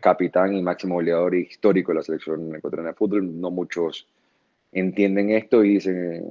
capitán 0.00 0.54
y 0.54 0.62
máximo 0.62 0.96
goleador 0.96 1.34
histórico 1.36 1.92
de 1.92 1.96
la 1.96 2.02
selección 2.02 2.54
ecuatoriana 2.54 2.90
de 2.90 2.96
fútbol. 2.96 3.40
No 3.40 3.50
muchos 3.50 4.08
entienden 4.80 5.30
esto 5.30 5.64
y 5.64 5.74
dicen, 5.74 6.22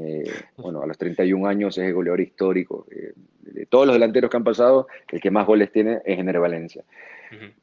eh, 0.00 0.30
bueno, 0.56 0.82
a 0.82 0.86
los 0.86 0.96
31 0.96 1.46
años 1.46 1.76
es 1.78 1.84
el 1.84 1.94
goleador 1.94 2.20
histórico. 2.20 2.86
Eh, 2.90 3.12
de 3.42 3.66
todos 3.66 3.86
los 3.86 3.94
delanteros 3.94 4.30
que 4.30 4.36
han 4.36 4.44
pasado, 4.44 4.86
el 5.10 5.20
que 5.20 5.30
más 5.30 5.46
goles 5.46 5.72
tiene 5.72 6.00
es 6.04 6.18
Ener 6.18 6.38
Valencia. 6.38 6.84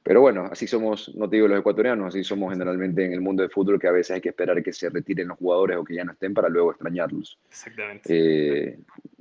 Pero 0.04 0.22
bueno, 0.22 0.48
así 0.52 0.68
somos, 0.68 1.16
no 1.16 1.28
te 1.28 1.38
digo 1.38 1.48
los 1.48 1.60
ecuatorianos, 1.60 2.10
así 2.10 2.24
somos 2.24 2.52
generalmente 2.54 3.04
en 3.04 3.14
el 3.14 3.22
mundo 3.22 3.42
del 3.42 3.52
fútbol, 3.52 3.80
que 3.80 3.88
a 3.88 3.92
veces 3.92 4.16
hay 4.16 4.22
que 4.22 4.30
esperar 4.30 4.62
que 4.62 4.72
se 4.72 4.90
retiren 4.90 5.30
los 5.30 5.40
jugadores 5.40 5.78
o 5.78 5.84
que 5.84 5.96
ya 5.96 6.04
no 6.04 6.12
estén 6.12 6.36
para 6.36 6.50
luego 6.50 6.72
extrañarlos. 6.72 7.40
Exactamente. 7.50 8.10
Eh, 8.12 8.78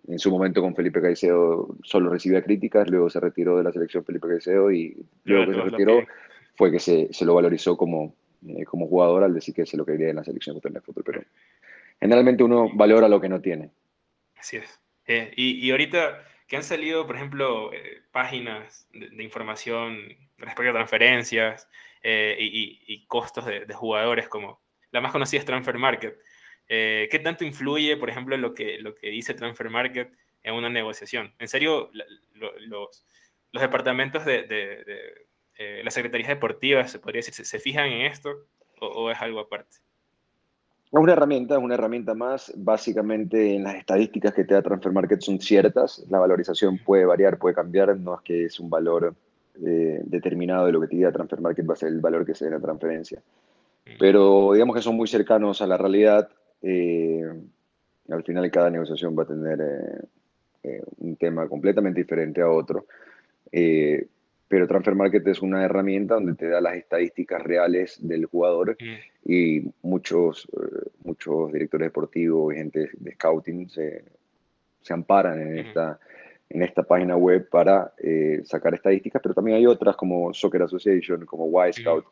en 0.07 0.19
su 0.19 0.31
momento 0.31 0.61
con 0.61 0.75
Felipe 0.75 1.01
Caicedo 1.01 1.75
solo 1.83 2.11
recibía 2.11 2.43
críticas, 2.43 2.91
luego 2.91 3.09
se 3.09 3.21
retiró 3.21 3.57
de 3.57 3.65
la 3.65 3.73
selección 3.73 4.05
Felipe 4.05 4.29
Caicedo 4.29 4.71
y 4.71 4.97
luego 5.25 5.51
que 5.51 5.55
se 5.55 5.63
retiró 5.63 6.03
fue 6.57 6.71
que 6.71 6.79
se, 6.79 7.09
se 7.11 7.25
lo 7.25 7.35
valorizó 7.35 7.77
como, 7.77 8.15
eh, 8.47 8.65
como 8.65 8.87
jugador 8.87 9.25
al 9.25 9.33
decir 9.33 9.55
que 9.55 9.65
se 9.65 9.77
lo 9.77 9.87
quería 9.87 10.11
en 10.11 10.17
la 10.17 10.25
selección 10.25 10.59
de 10.59 10.81
fútbol, 10.81 11.05
pero 11.05 11.23
generalmente 11.99 12.43
uno 12.43 12.69
valora 12.75 13.09
lo 13.09 13.21
que 13.21 13.29
no 13.29 13.41
tiene. 13.41 13.71
Así 14.37 14.59
es. 14.59 14.81
Eh, 15.07 15.33
y, 15.37 15.67
y, 15.67 15.71
ahorita 15.71 16.23
que 16.47 16.57
han 16.57 16.63
salido, 16.63 17.07
por 17.07 17.17
ejemplo, 17.17 17.73
eh, 17.73 18.03
páginas 18.13 18.87
de, 18.93 19.23
información 19.23 19.99
respecto 20.37 20.71
a 20.71 20.75
transferencias 20.75 21.69
y, 22.03 22.83
y, 22.87 23.07
costos 23.07 23.47
de, 23.47 23.67
jugadores, 23.75 24.29
como 24.29 24.61
la 24.91 25.01
más 25.01 25.13
conocida 25.13 25.41
es 25.41 25.47
Transfer 25.47 25.79
Market. 25.79 26.19
¿Qué 26.67 27.21
tanto 27.23 27.45
influye, 27.45 27.97
por 27.97 28.11
ejemplo, 28.11 28.37
lo 28.37 28.53
que, 28.53 28.79
lo 28.79 28.95
que 28.95 29.09
dice 29.09 29.33
Transfer 29.33 29.71
Market 29.71 30.13
en 30.43 30.55
una 30.55 30.69
negociación? 30.69 31.33
En 31.39 31.49
serio, 31.49 31.91
los, 32.35 33.07
los 33.53 33.63
departamentos 33.63 34.27
de 34.27 34.45
eh, 35.57 35.83
las 35.85 35.95
secretarías 35.95 36.29
deportivas, 36.29 36.91
se 36.91 36.99
podría 36.99 37.21
decir, 37.21 37.47
se, 37.47 37.59
fijan 37.59 37.87
en 37.87 38.07
esto 38.07 38.31
o, 38.81 39.11
es 39.11 39.21
algo 39.21 39.41
aparte? 39.41 39.77
Es 40.87 41.01
una 41.01 41.13
herramienta, 41.13 41.55
es 41.55 41.63
una 41.63 41.75
herramienta 41.75 42.15
más. 42.15 42.53
Básicamente, 42.57 43.55
en 43.55 43.65
las 43.65 43.77
estadísticas 43.77 44.35
que 44.35 44.45
te 44.45 44.55
da 44.55 44.63
Transfer 44.63 44.93
Market 44.93 45.21
son 45.21 45.41
ciertas. 45.41 46.05
La 46.09 46.19
valorización 46.19 46.79
puede 46.79 47.05
variar, 47.05 47.39
puede 47.39 47.55
cambiar. 47.55 47.97
No 47.97 48.17
es 48.17 48.21
que 48.23 48.45
es 48.45 48.61
un 48.61 48.69
valor 48.69 49.15
eh, 49.65 50.01
determinado 50.05 50.67
de 50.67 50.73
lo 50.73 50.81
que 50.81 50.89
te 50.89 50.97
diga 50.97 51.13
Transfer 51.13 51.41
Market 51.41 51.69
va 51.69 51.75
a 51.75 51.77
ser 51.77 51.89
el 51.89 52.01
valor 52.01 52.27
que 52.27 52.35
se 52.35 52.45
dé 52.45 52.49
en 52.49 52.55
la 52.55 52.61
transferencia. 52.61 53.23
Pero 53.99 54.53
digamos 54.53 54.75
que 54.77 54.83
son 54.83 54.97
muy 54.97 55.09
cercanos 55.09 55.61
a 55.63 55.67
la 55.67 55.77
realidad. 55.77 56.29
Eh, 56.63 57.23
al 58.09 58.23
final, 58.23 58.51
cada 58.51 58.71
negociación 58.71 59.17
va 59.19 59.23
a 59.23 59.27
tener 59.27 60.09
un 60.99 61.17
tema 61.17 61.47
completamente 61.47 62.01
diferente 62.01 62.41
a 62.41 62.49
otro 62.49 62.87
pero 64.49 64.67
Transfer 64.67 64.95
Market 64.95 65.27
es 65.27 65.43
una 65.43 65.65
herramienta 65.65 66.15
donde 66.15 66.35
te 66.35 66.49
da 66.49 66.61
las 66.61 66.77
estadísticas 66.77 67.43
reales 67.43 67.99
del 68.07 68.27
jugador 68.27 68.77
mm. 68.79 69.31
y 69.31 69.63
muchos, 69.83 70.47
eh, 70.53 70.91
muchos 71.03 71.53
directores 71.53 71.87
deportivos 71.87 72.53
y 72.53 72.57
gente 72.59 72.91
de 72.93 73.13
scouting 73.13 73.69
se, 73.69 74.05
se 74.81 74.93
amparan 74.93 75.41
en, 75.41 75.59
esta, 75.59 75.99
en 76.51 76.63
esta 76.63 76.83
página 76.83 77.17
web 77.17 77.49
para 77.49 77.93
eh, 77.99 78.43
sacar 78.45 78.75
estadísticas, 78.75 79.23
pero 79.23 79.35
también 79.35 79.57
hay 79.57 79.67
otras 79.67 79.97
como 79.97 80.33
Soccer 80.35 80.63
Association, 80.63 81.25
como 81.25 81.67
Y 81.67 81.73
Scout, 81.73 82.05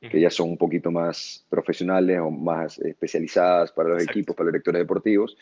que 0.00 0.20
ya 0.20 0.28
son 0.28 0.50
un 0.50 0.58
poquito 0.58 0.90
más 0.90 1.46
profesionales 1.48 2.18
o 2.20 2.30
más 2.30 2.78
especializadas 2.78 3.72
para 3.72 3.90
los 3.90 4.02
equipos, 4.02 4.36
para 4.36 4.46
los 4.46 4.52
directores 4.52 4.80
deportivos, 4.80 5.36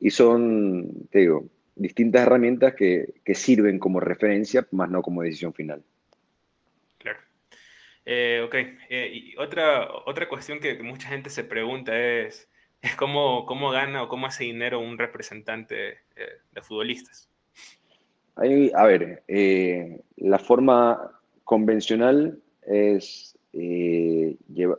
y 0.00 0.10
son, 0.10 1.08
te 1.10 1.20
digo, 1.20 1.46
distintas 1.78 2.22
herramientas 2.22 2.74
que, 2.74 3.14
que, 3.24 3.34
sirven 3.34 3.78
como 3.78 4.00
referencia, 4.00 4.66
más 4.72 4.90
no 4.90 5.02
como 5.02 5.22
decisión 5.22 5.54
final. 5.54 5.82
Claro. 6.98 7.18
Eh, 8.04 8.42
ok. 8.44 8.54
Eh, 8.88 9.10
y 9.12 9.36
otra, 9.36 9.88
otra 10.06 10.28
cuestión 10.28 10.60
que, 10.60 10.82
mucha 10.82 11.08
gente 11.08 11.30
se 11.30 11.44
pregunta 11.44 11.98
es, 11.98 12.48
es 12.82 12.94
cómo, 12.96 13.46
cómo 13.46 13.70
gana 13.70 14.02
o 14.02 14.08
cómo 14.08 14.26
hace 14.26 14.44
dinero 14.44 14.80
un 14.80 14.98
representante 14.98 15.90
eh, 16.16 16.38
de 16.52 16.62
futbolistas. 16.62 17.28
Ahí, 18.36 18.70
a 18.74 18.84
ver, 18.84 19.24
la 20.16 20.38
forma 20.38 21.20
convencional 21.42 22.40
es 22.62 23.36
lleva, 23.52 24.78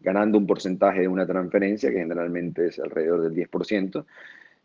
ganando 0.00 0.38
un 0.38 0.46
porcentaje 0.46 1.00
de 1.00 1.08
una 1.08 1.26
transferencia, 1.26 1.90
que 1.90 1.98
generalmente 1.98 2.68
es 2.68 2.78
alrededor 2.78 3.22
del 3.22 3.34
10%, 3.34 4.04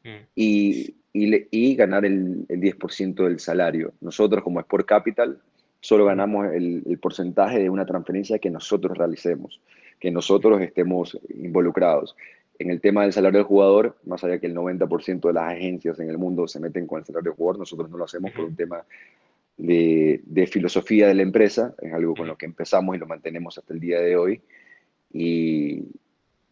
mm. 0.04 0.26
y 0.36 0.96
y, 1.14 1.76
ganar 1.76 2.06
el, 2.06 2.46
el 2.48 2.62
10% 2.62 3.24
del 3.24 3.40
salario. 3.40 3.94
Nosotros 4.02 4.44
como 4.44 4.60
Sport 4.60 4.88
Capital 4.88 5.40
solo 5.82 6.06
ganamos 6.06 6.48
el, 6.54 6.84
el, 6.86 7.00
porcentaje 7.00 7.60
de 7.60 7.70
una 7.70 7.86
transferencia 7.86 8.40
que 8.40 8.50
nosotros 8.50 8.98
realicemos, 8.98 9.62
que 10.00 10.12
nosotros 10.12 10.62
estemos 10.62 11.18
involucrados. 11.30 12.16
En 12.60 12.70
el 12.70 12.82
tema 12.82 13.04
del 13.04 13.14
salario 13.14 13.40
del 13.40 13.48
jugador, 13.48 13.98
más 14.06 14.24
allá 14.24 14.40
que 14.40 14.48
el 14.48 14.56
90% 14.56 15.28
de 15.28 15.34
las 15.34 15.54
agencias 15.54 16.00
en 16.00 16.10
el 16.10 16.18
mundo 16.18 16.48
se 16.48 16.60
meten 16.60 16.86
con 16.86 17.00
el 17.00 17.06
salario 17.06 17.32
del 17.32 17.38
jugador, 17.38 17.60
nosotros 17.60 17.90
no 17.90 17.98
lo 17.98 18.04
hacemos 18.04 18.32
por 18.32 18.46
un 18.46 18.56
tema 18.56 18.84
de, 19.58 20.22
de 20.26 20.48
filosofía 20.48 21.08
de 21.08 21.16
la 21.16 21.22
empresa, 21.22 21.74
es 21.82 21.94
algo 21.94 22.14
con 22.16 22.28
lo 22.28 22.38
que 22.38 22.46
empezamos 22.46 22.96
y 22.96 23.00
lo 23.00 23.08
mantenemos 23.08 23.58
hasta 23.58 23.74
el 23.74 23.80
día 23.80 24.02
de 24.02 24.18
hoy. 24.18 24.42
Y, 25.14 25.86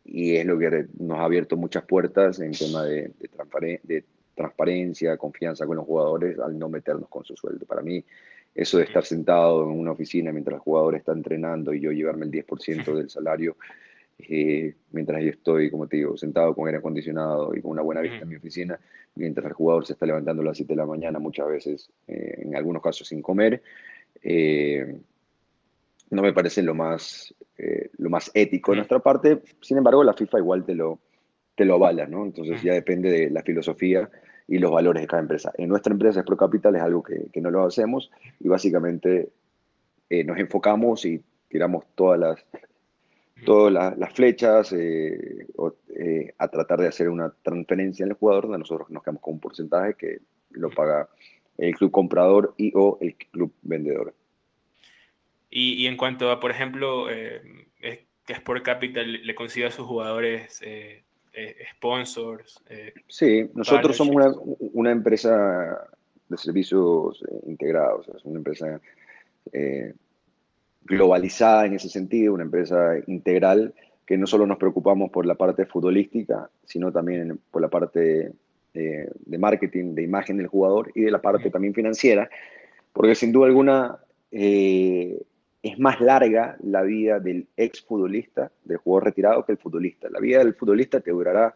y 0.07 0.35
es 0.35 0.45
lo 0.45 0.57
que 0.57 0.87
nos 0.99 1.19
ha 1.19 1.25
abierto 1.25 1.57
muchas 1.57 1.83
puertas 1.83 2.39
en 2.39 2.51
tema 2.51 2.83
de, 2.83 3.11
de, 3.19 3.79
de 3.83 4.03
transparencia, 4.33 5.17
confianza 5.17 5.65
con 5.65 5.75
los 5.75 5.85
jugadores 5.85 6.39
al 6.39 6.57
no 6.57 6.69
meternos 6.69 7.09
con 7.09 7.25
su 7.25 7.35
sueldo. 7.35 7.65
Para 7.65 7.81
mí, 7.81 8.03
eso 8.55 8.77
de 8.77 8.85
estar 8.85 9.03
sentado 9.03 9.63
en 9.63 9.77
una 9.77 9.91
oficina 9.91 10.31
mientras 10.31 10.55
el 10.55 10.61
jugador 10.61 10.95
está 10.95 11.11
entrenando 11.11 11.73
y 11.73 11.81
yo 11.81 11.91
llevarme 11.91 12.25
el 12.25 12.31
10% 12.31 12.95
del 12.95 13.09
salario, 13.09 13.57
eh, 14.19 14.73
mientras 14.91 15.21
yo 15.21 15.29
estoy, 15.29 15.69
como 15.69 15.87
te 15.87 15.97
digo, 15.97 16.17
sentado 16.17 16.55
con 16.55 16.67
aire 16.67 16.79
acondicionado 16.79 17.53
y 17.55 17.61
con 17.61 17.71
una 17.71 17.81
buena 17.81 18.01
vista 18.01 18.19
en 18.19 18.29
mi 18.29 18.35
oficina, 18.35 18.79
mientras 19.15 19.45
el 19.45 19.53
jugador 19.53 19.85
se 19.85 19.93
está 19.93 20.05
levantando 20.05 20.41
a 20.41 20.45
las 20.45 20.57
7 20.57 20.73
de 20.73 20.77
la 20.77 20.85
mañana, 20.85 21.19
muchas 21.19 21.47
veces, 21.47 21.89
eh, 22.07 22.39
en 22.43 22.55
algunos 22.55 22.81
casos 22.81 23.07
sin 23.07 23.21
comer, 23.21 23.61
eh, 24.23 24.99
no 26.09 26.21
me 26.21 26.33
parece 26.33 26.61
lo 26.63 26.73
más, 26.73 27.33
lo 27.97 28.09
más 28.09 28.31
ético 28.33 28.71
de 28.71 28.77
nuestra 28.77 28.99
parte. 28.99 29.41
Sin 29.61 29.77
embargo, 29.77 30.03
la 30.03 30.13
FIFA 30.13 30.39
igual 30.39 30.65
te 30.65 30.75
lo, 30.75 30.99
te 31.55 31.65
lo 31.65 31.75
avala, 31.75 32.07
¿no? 32.07 32.25
Entonces 32.25 32.61
ya 32.61 32.73
depende 32.73 33.09
de 33.09 33.29
la 33.29 33.41
filosofía 33.41 34.09
y 34.47 34.59
los 34.59 34.71
valores 34.71 35.01
de 35.01 35.07
cada 35.07 35.21
empresa. 35.21 35.51
En 35.57 35.69
nuestra 35.69 35.91
empresa, 35.91 36.23
Pro 36.23 36.37
Capital, 36.37 36.75
es 36.75 36.81
algo 36.81 37.03
que, 37.03 37.27
que 37.31 37.41
no 37.41 37.51
lo 37.51 37.65
hacemos 37.65 38.09
y 38.39 38.47
básicamente 38.47 39.29
eh, 40.09 40.23
nos 40.23 40.37
enfocamos 40.37 41.05
y 41.05 41.21
tiramos 41.49 41.85
todas 41.95 42.19
las, 42.19 42.45
todas 43.45 43.97
las, 43.97 44.13
flechas 44.13 44.71
eh, 44.71 45.47
eh, 45.95 46.33
a 46.37 46.47
tratar 46.47 46.79
de 46.79 46.87
hacer 46.87 47.09
una 47.09 47.33
transferencia 47.41 48.03
en 48.03 48.11
el 48.11 48.17
jugador 48.17 48.43
donde 48.43 48.59
nosotros 48.59 48.89
nos 48.89 49.03
quedamos 49.03 49.21
con 49.21 49.33
un 49.33 49.39
porcentaje 49.39 49.95
que 49.95 50.19
lo 50.51 50.69
paga 50.69 51.09
el 51.57 51.75
club 51.75 51.91
comprador 51.91 52.53
y 52.55 52.71
o 52.75 52.97
el 53.01 53.15
club 53.15 53.51
vendedor. 53.63 54.13
Y, 55.49 55.73
y 55.73 55.87
en 55.87 55.97
cuanto 55.97 56.29
a, 56.31 56.39
por 56.39 56.51
ejemplo, 56.51 57.07
que 57.07 58.33
Sport 58.33 58.63
Capital 58.63 59.25
le 59.25 59.35
consiga 59.35 59.69
a 59.69 59.71
sus 59.71 59.85
jugadores 59.87 60.61
eh, 61.39 61.55
sponsors. 61.75 62.59
Eh, 62.67 62.95
sí, 63.07 63.47
nosotros 63.53 63.95
somos 63.95 64.15
una, 64.15 64.33
una, 64.73 64.91
empresa 64.91 65.87
de 66.27 66.35
servicios 66.35 67.23
eh, 67.29 67.41
integrados, 67.45 68.07
es 68.07 68.25
una 68.25 68.39
empresa 68.39 68.81
globalizada 70.83 71.67
en 71.67 71.75
ese 71.75 71.89
sentido, 71.89 72.33
una 72.33 72.43
empresa 72.43 72.95
integral 73.05 73.75
que 74.03 74.17
no 74.17 74.25
solo 74.25 74.47
nos 74.47 74.57
preocupamos 74.57 75.11
por 75.11 75.27
la 75.27 75.35
parte 75.35 75.67
futbolística, 75.67 76.49
sino 76.65 76.91
también 76.91 77.39
por 77.51 77.61
la 77.61 77.69
parte 77.69 78.31
de 78.73 79.37
marketing, 79.37 79.93
de 79.93 80.01
imagen 80.01 80.37
del 80.37 80.47
jugador 80.47 80.91
y 80.95 81.01
de 81.01 81.11
la 81.11 81.21
parte 81.21 81.51
también 81.51 81.75
financiera, 81.75 82.27
porque 82.93 83.13
sin 83.13 83.31
duda 83.31 83.45
alguna 83.45 83.99
es 85.61 85.79
más 85.79 85.99
larga 85.99 86.57
la 86.61 86.83
vida 86.83 87.19
del 87.19 87.47
ex 87.57 87.81
futbolista, 87.81 88.51
del 88.63 88.77
jugador 88.77 89.05
retirado, 89.05 89.45
que 89.45 89.53
el 89.53 89.57
futbolista. 89.57 90.09
La 90.09 90.19
vida 90.19 90.39
del 90.39 90.53
futbolista 90.53 90.99
te 90.99 91.11
durará, 91.11 91.55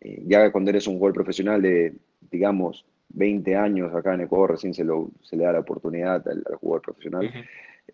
eh, 0.00 0.22
ya 0.26 0.50
cuando 0.52 0.70
eres 0.70 0.86
un 0.86 0.94
jugador 0.94 1.14
profesional 1.14 1.60
de, 1.60 1.94
digamos, 2.30 2.86
20 3.10 3.56
años 3.56 3.94
acá 3.94 4.14
en 4.14 4.22
Ecuador, 4.22 4.52
recién 4.52 4.72
se, 4.72 4.84
lo, 4.84 5.10
se 5.22 5.36
le 5.36 5.44
da 5.44 5.52
la 5.52 5.60
oportunidad 5.60 6.26
al, 6.28 6.44
jugador 6.60 6.82
profesional, 6.82 7.30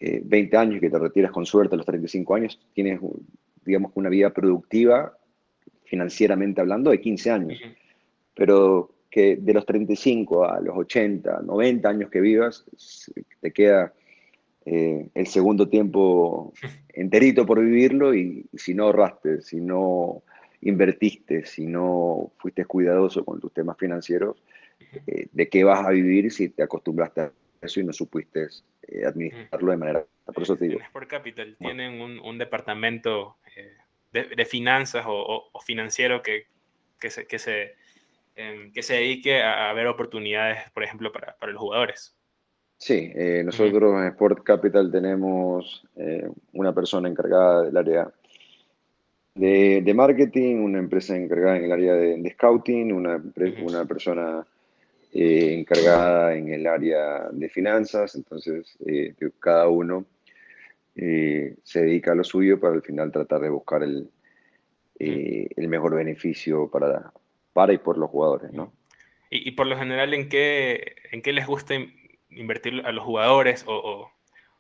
20 0.00 0.57
eh, 0.57 0.59
años 0.59 0.81
que 0.81 0.90
te 0.90 0.99
retiras 0.99 1.33
con 1.33 1.45
suerte 1.45 1.75
a 1.75 1.78
los 1.78 1.87
35 1.87 2.35
años, 2.35 2.61
tienes, 2.73 3.00
digamos, 3.64 3.93
una 3.95 4.11
vida 4.11 4.31
productiva, 4.31 5.17
financieramente 5.85 6.61
hablando, 6.61 6.90
de 6.90 7.00
15 7.00 7.31
años. 7.31 7.61
pero 8.35 8.95
que 9.11 9.37
de 9.37 9.55
los 9.55 9.64
35 9.64 10.45
a 10.45 10.61
los 10.61 10.76
80, 10.76 11.40
90 11.43 11.88
años 11.88 12.11
que 12.11 12.21
vivas, 12.21 12.64
te 13.40 13.52
queda 13.52 13.93
eh, 14.71 15.09
el 15.15 15.27
segundo 15.27 15.69
tiempo 15.69 16.53
enterito 16.89 17.47
por 17.47 17.61
vivirlo 17.61 18.15
y, 18.15 18.47
si 18.55 18.75
no 18.75 18.85
ahorraste, 18.85 19.43
si 19.43 19.61
no 19.61 20.23
invertiste, 20.61 21.47
si 21.47 21.67
no 21.67 22.33
fuiste 22.39 22.65
cuidadoso 22.65 23.25
con 23.25 23.41
tus 23.41 23.53
temas 23.53 23.77
financieros, 23.79 24.43
eh, 25.07 25.29
¿de 25.31 25.49
qué 25.49 25.65
vas 25.65 25.87
a 25.87 25.91
vivir 25.91 26.31
si 26.33 26.49
te 26.49 26.63
acostumbraste 26.63 27.21
a 27.21 27.33
eso 27.63 27.81
y 27.81 27.85
no 27.85 27.93
supiste 27.93 28.49
eh, 28.83 29.07
administrarlo 29.07 29.71
de 29.71 29.77
manera... 29.77 30.05
Por 30.27 30.43
eso 30.43 30.57
te 30.57 30.67
digo. 30.67 30.81
Capital 31.09 31.57
tienen 31.59 32.03
un, 32.03 32.37
departamento 32.37 33.37
de, 34.13 34.45
finanzas 34.45 35.07
o, 35.09 35.51
financiero 35.65 36.23
que, 36.23 36.45
que 36.99 37.09
se, 37.39 37.75
Em, 38.39 38.73
que 38.73 38.85
se 38.85 38.95
dedique 38.95 39.43
a, 39.43 39.73
ver 39.73 39.89
oportunidades, 39.89 40.71
por 40.71 40.85
ejemplo, 40.85 41.11
para, 41.11 41.37
para 41.39 41.51
los 41.51 41.61
jugadores. 41.61 42.17
Sí, 42.78 43.11
eh, 43.12 43.42
nosotros 43.44 44.00
en 44.00 44.06
Sport 44.06 44.44
Capital 44.44 44.92
tenemos 44.92 45.85
eh, 45.97 46.28
una 46.52 46.73
persona 46.73 47.08
encargada 47.08 47.64
del 47.64 47.76
área 47.76 48.08
de, 49.35 49.82
de, 49.82 49.94
marketing, 49.94 50.58
una 50.58 50.78
empresa 50.78 51.16
encargada 51.16 51.56
en 51.56 51.64
el 51.64 51.73
área 51.73 51.94
de, 51.94 52.30
scouting, 52.30 52.92
una, 52.92 53.20
una 53.62 53.85
persona 53.85 54.47
eh, 55.12 55.56
encargada 55.58 56.37
en 56.37 56.50
el 56.50 56.68
área 56.68 57.28
de 57.32 57.49
finanzas, 57.49 58.14
entonces 58.14 58.78
cada 59.40 59.68
uno 59.68 60.06
se 60.94 61.80
dedica 61.80 62.12
a 62.12 62.14
lo 62.16 62.25
suyo 62.25 62.58
para 62.58 62.75
al 62.75 62.82
final 62.82 63.12
tratar 63.12 63.40
de 63.40 63.49
buscar 63.49 63.82
el, 63.82 64.08
el 64.99 65.68
mejor 65.68 65.94
beneficio 65.94 66.68
para, 66.68 67.12
para 67.52 67.73
y 67.73 67.78
por 67.78 67.99
los 67.99 68.11
jugadores, 68.11 68.52
¿no? 68.52 68.73
Y, 69.30 69.50
por 69.52 69.66
lo 69.66 69.76
general, 69.76 70.14
¿en 70.14 70.28
qué, 70.28 70.97
¿en 71.12 71.20
qué 71.20 71.32
les 71.32 71.47
gusta 71.47 71.75
invertir 72.30 72.82
a 72.85 72.92
los 72.92 73.04
jugadores 73.04 73.64
o, 73.66 74.11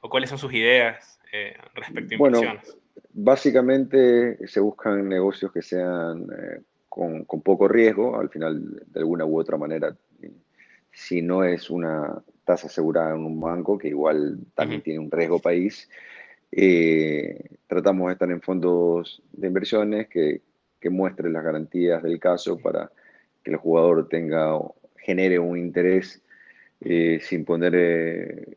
cuáles 0.00 0.30
son 0.30 0.38
sus 0.38 0.52
ideas 0.52 1.20
eh, 1.32 1.56
respecto 1.74 2.14
a 2.14 2.16
inversiones? 2.16 2.62
Bueno, 2.64 2.80
básicamente 3.12 4.46
se 4.46 4.60
buscan 4.60 5.08
negocios 5.08 5.52
que 5.52 5.62
sean 5.62 6.26
eh, 6.32 6.60
con, 6.88 7.24
poco 7.42 7.68
riesgo, 7.68 8.18
al 8.18 8.28
final, 8.28 8.82
de 8.86 9.00
alguna 9.00 9.24
u 9.24 9.38
otra 9.38 9.56
manera, 9.56 9.96
si 10.92 11.22
no 11.22 11.44
es 11.44 11.70
una 11.70 12.22
tasa 12.44 12.66
asegurada 12.66 13.14
en 13.14 13.24
un 13.24 13.40
banco, 13.40 13.78
que 13.78 13.88
igual 13.88 14.38
también 14.54 14.82
tiene 14.82 14.98
un 14.98 15.10
riesgo 15.10 15.38
país, 15.38 15.88
eh, 16.50 17.56
tratamos 17.66 18.06
de 18.08 18.12
estar 18.14 18.30
en 18.30 18.40
fondos 18.40 19.22
de 19.32 19.46
inversiones 19.46 20.08
que, 20.08 20.40
que 20.80 20.90
muestre 20.90 21.30
las 21.30 21.44
garantías 21.44 22.02
del 22.02 22.18
caso 22.18 22.58
para 22.58 22.90
que 23.44 23.50
el 23.50 23.58
jugador 23.58 24.08
tenga, 24.08 24.58
genere 24.96 25.38
un 25.38 25.58
interés 25.58 26.22
eh, 26.80 27.18
sin 27.20 27.44
poner, 27.44 27.74
eh, 27.74 28.56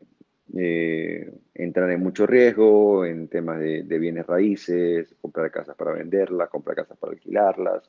eh, 0.54 1.32
entrar 1.54 1.90
en 1.90 2.00
mucho 2.00 2.26
riesgo 2.26 3.04
en 3.04 3.26
temas 3.28 3.58
de, 3.58 3.82
bienes 3.98 4.26
raíces, 4.26 5.14
comprar 5.20 5.50
casas 5.50 5.76
para 5.76 5.92
venderlas, 5.92 6.48
comprar 6.48 6.76
casas 6.76 6.96
para 6.98 7.12
alquilarlas, 7.12 7.82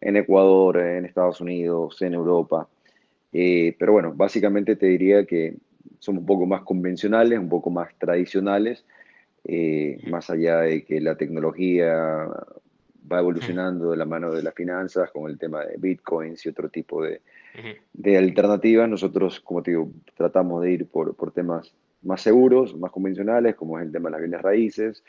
en 0.00 0.16
Ecuador, 0.16 0.78
en 0.78 1.04
Estados 1.06 1.40
Unidos, 1.40 2.00
en 2.02 2.14
Europa. 2.14 2.68
pero 3.30 3.92
bueno, 3.92 4.12
básicamente 4.14 4.76
te 4.76 4.86
diría 4.86 5.24
que 5.24 5.56
somos 5.98 6.20
un 6.20 6.26
poco 6.26 6.46
más 6.46 6.62
convencionales, 6.62 7.38
un 7.38 7.48
poco 7.48 7.70
más 7.70 7.94
tradicionales, 7.98 8.84
más 10.06 10.28
allá 10.30 10.60
de 10.60 10.84
que 10.84 11.00
la 11.00 11.16
tecnología 11.16 12.28
va 13.10 13.18
evolucionando 13.18 13.90
de 13.90 13.96
la 13.96 14.04
mano 14.04 14.32
de 14.32 14.42
las 14.42 14.54
finanzas 14.54 15.10
con 15.10 15.30
el 15.30 15.38
tema 15.38 15.64
de 15.64 15.76
bitcoins 15.78 16.44
y 16.44 16.50
otro 16.50 16.68
tipo 16.68 17.02
de, 17.02 17.22
de 17.92 18.18
alternativas. 18.18 18.88
Nosotros, 18.88 19.40
como 19.40 19.62
te 19.62 19.72
digo, 19.72 19.90
tratamos 20.16 20.62
de 20.62 20.72
ir 20.72 20.86
por, 20.86 21.14
por, 21.14 21.32
temas 21.32 21.74
más 22.02 22.20
seguros, 22.20 22.76
más 22.76 22.90
convencionales, 22.90 23.54
como 23.54 23.78
es 23.78 23.86
el 23.86 23.92
tema 23.92 24.08
de 24.08 24.12
las 24.12 24.20
bienes 24.20 24.42
raíces, 24.42 25.04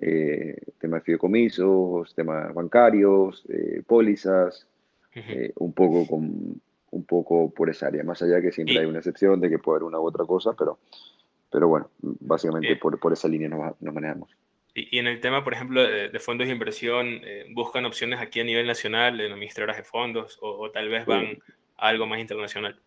eh, 0.00 0.56
tema 0.78 0.98
de 0.98 1.02
fideicomisos, 1.02 2.14
temas 2.14 2.52
bancarios, 2.52 3.44
eh, 3.48 3.82
pólizas, 3.86 4.66
eh, 5.14 5.52
un 5.56 5.72
poco 5.72 6.06
con 6.06 6.60
un 6.94 7.04
poco 7.04 7.50
por 7.50 7.68
esa 7.70 7.88
área, 7.88 8.04
más 8.04 8.22
allá 8.22 8.40
que 8.40 8.52
siempre 8.52 8.78
hay 8.78 8.86
una 8.86 8.98
excepción 8.98 9.40
de 9.40 9.50
que 9.50 9.58
puede 9.58 9.78
haber 9.78 9.88
una 9.88 9.98
u 9.98 10.06
otra 10.06 10.24
cosa, 10.24 10.52
pero, 10.56 10.78
pero 11.50 11.66
bueno, 11.66 11.90
básicamente 12.00 12.76
por, 12.76 12.98
por 13.00 13.12
esa 13.12 13.26
línea 13.26 13.48
nos, 13.48 13.80
nos 13.80 13.94
manejamos. 13.94 14.30
Y, 14.74 14.98
en 14.98 15.06
el 15.06 15.20
tema, 15.20 15.44
por 15.44 15.54
ejemplo, 15.54 15.82
de, 15.82 16.18
fondos 16.18 16.48
de 16.48 16.52
inversión, 16.52 17.20
eh, 17.24 17.46
¿buscan 17.50 17.84
opciones 17.84 18.20
aquí 18.20 18.40
a 18.40 18.44
nivel 18.44 18.66
nacional 18.66 19.18
de 19.18 19.26
administradoras 19.26 19.76
de 19.76 19.84
fondos 19.84 20.38
o, 20.40 20.70
tal 20.70 20.88
vez 20.88 21.06
van 21.06 21.38
a 21.76 21.88
algo 21.88 22.06
más 22.06 22.20
internacional? 22.20 22.78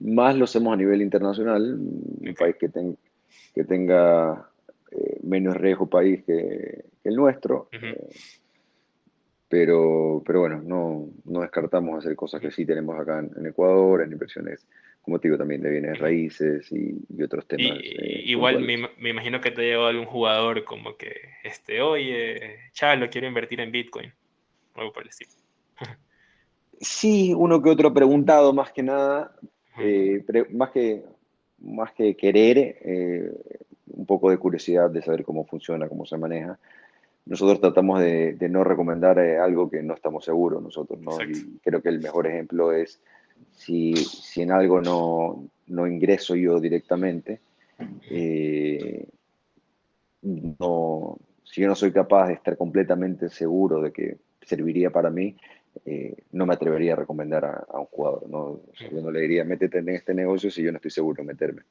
Más 0.00 0.36
lo 0.36 0.44
hacemos 0.44 0.72
a 0.72 0.76
nivel 0.76 1.02
internacional, 1.02 1.74
un 1.74 2.34
país 2.38 2.56
que, 2.56 2.70
que 3.54 3.64
tenga 3.64 4.48
eh, 4.92 5.18
menos 5.22 5.56
riesgo 5.56 5.86
país 5.88 6.22
que, 6.24 6.84
el 7.04 7.16
nuestro. 7.16 7.68
Eh, 7.72 8.08
pero, 9.48 10.22
pero 10.26 10.40
bueno, 10.40 10.62
no, 10.62 11.08
no, 11.24 11.40
descartamos 11.40 11.98
hacer 11.98 12.14
cosas 12.14 12.40
que 12.40 12.50
sí 12.50 12.66
tenemos 12.66 12.98
acá 13.00 13.18
en, 13.18 13.30
en 13.36 13.46
Ecuador, 13.46 14.02
en 14.02 14.12
inversiones 14.12 14.66
como 15.08 15.18
te 15.20 15.28
digo, 15.28 15.38
también 15.38 15.62
de 15.62 15.70
bienes 15.70 15.98
raíces 15.98 16.70
y, 16.70 17.22
otros 17.22 17.48
temas. 17.48 17.78
Eh, 17.82 18.24
igual 18.26 18.60
me, 18.60 19.08
imagino 19.08 19.40
que 19.40 19.50
te 19.50 19.62
llegó 19.62 19.86
algún 19.86 20.04
jugador 20.04 20.64
como 20.64 20.98
que, 20.98 21.14
este, 21.44 21.80
oye, 21.80 22.58
Chalo, 22.72 23.08
quiero 23.08 23.26
invertir 23.26 23.58
en 23.60 23.72
Bitcoin, 23.72 24.12
algo 24.74 24.92
por 24.92 25.04
el 25.04 25.08
estilo. 25.08 25.30
Sí, 26.80 27.34
uno 27.34 27.60
que 27.62 27.70
otro 27.70 27.92
preguntado 27.92 28.52
más 28.52 28.72
que 28.72 28.82
nada, 28.82 29.32
eh, 29.78 30.24
más, 30.50 30.70
que, 30.70 31.04
más 31.58 31.92
que 31.92 32.16
querer, 32.16 32.78
eh, 32.82 33.32
un 33.86 34.06
poco 34.06 34.30
de 34.30 34.38
curiosidad 34.38 34.90
de 34.90 35.02
saber 35.02 35.24
cómo 35.24 35.44
funciona, 35.44 35.88
cómo 35.88 36.06
se 36.06 36.16
maneja. 36.16 36.58
Nosotros 37.26 37.60
tratamos 37.60 38.00
de, 38.00 38.36
no 38.48 38.64
recomendar 38.64 39.18
algo 39.18 39.68
que 39.68 39.82
no 39.82 39.94
estamos 39.94 40.24
seguros 40.24 40.62
nosotros, 40.62 41.00
¿no? 41.00 41.20
Y 41.22 41.58
creo 41.62 41.82
que 41.82 41.90
el 41.90 42.00
mejor 42.00 42.26
ejemplo 42.26 42.72
es 42.72 43.00
si, 43.52 43.94
si 43.96 44.42
en 44.42 44.52
algo 44.52 44.80
no, 44.80 45.44
no, 45.66 45.86
ingreso 45.86 46.34
yo 46.34 46.60
directamente, 46.60 47.40
eh, 48.10 49.06
no, 50.22 51.18
si 51.44 51.60
yo 51.60 51.68
no 51.68 51.74
soy 51.74 51.92
capaz 51.92 52.28
de 52.28 52.34
estar 52.34 52.56
completamente 52.56 53.28
seguro 53.28 53.80
de 53.80 53.92
que 53.92 54.16
serviría 54.42 54.90
para 54.90 55.10
mí, 55.10 55.36
eh, 55.84 56.14
no 56.32 56.46
me 56.46 56.54
atrevería 56.54 56.94
a 56.94 56.96
recomendar 56.96 57.44
a, 57.44 57.78
un 57.78 57.86
jugador. 57.86 58.28
¿no? 58.28 58.60
yo 58.78 59.00
no 59.00 59.10
le 59.10 59.20
diría, 59.20 59.44
métete 59.44 59.78
en 59.78 59.88
este 59.90 60.14
negocio 60.14 60.50
si 60.50 60.62
yo 60.62 60.72
no 60.72 60.76
estoy 60.76 60.90
seguro 60.90 61.22
de 61.22 61.26
meterme. 61.26 61.62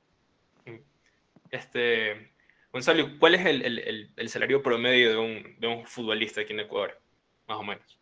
Este, 1.49 2.31
Gonzalo, 2.71 3.07
¿cuál 3.19 3.35
es 3.35 3.45
el, 3.45 3.61
el, 3.63 4.11
el 4.15 4.29
salario 4.29 4.61
promedio 4.61 5.09
de 5.11 5.17
un, 5.17 5.59
de 5.59 5.67
un 5.67 5.85
futbolista 5.85 6.41
aquí 6.41 6.53
en 6.53 6.61
Ecuador? 6.61 6.99
Más 7.47 7.57
o 7.57 7.63
menos. 7.63 7.97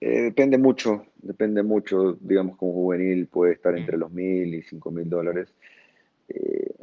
Eh, 0.00 0.22
depende 0.22 0.56
mucho, 0.56 1.06
depende 1.16 1.62
mucho, 1.62 2.14
digamos, 2.20 2.56
como 2.56 2.72
juvenil 2.72 3.26
puede 3.26 3.52
estar 3.52 3.76
entre 3.76 3.98
los 3.98 4.10
mil 4.10 4.54
y 4.54 4.62
cinco 4.62 4.90
mil 4.90 5.10
dólares. 5.10 5.52
Eh, 6.28 6.74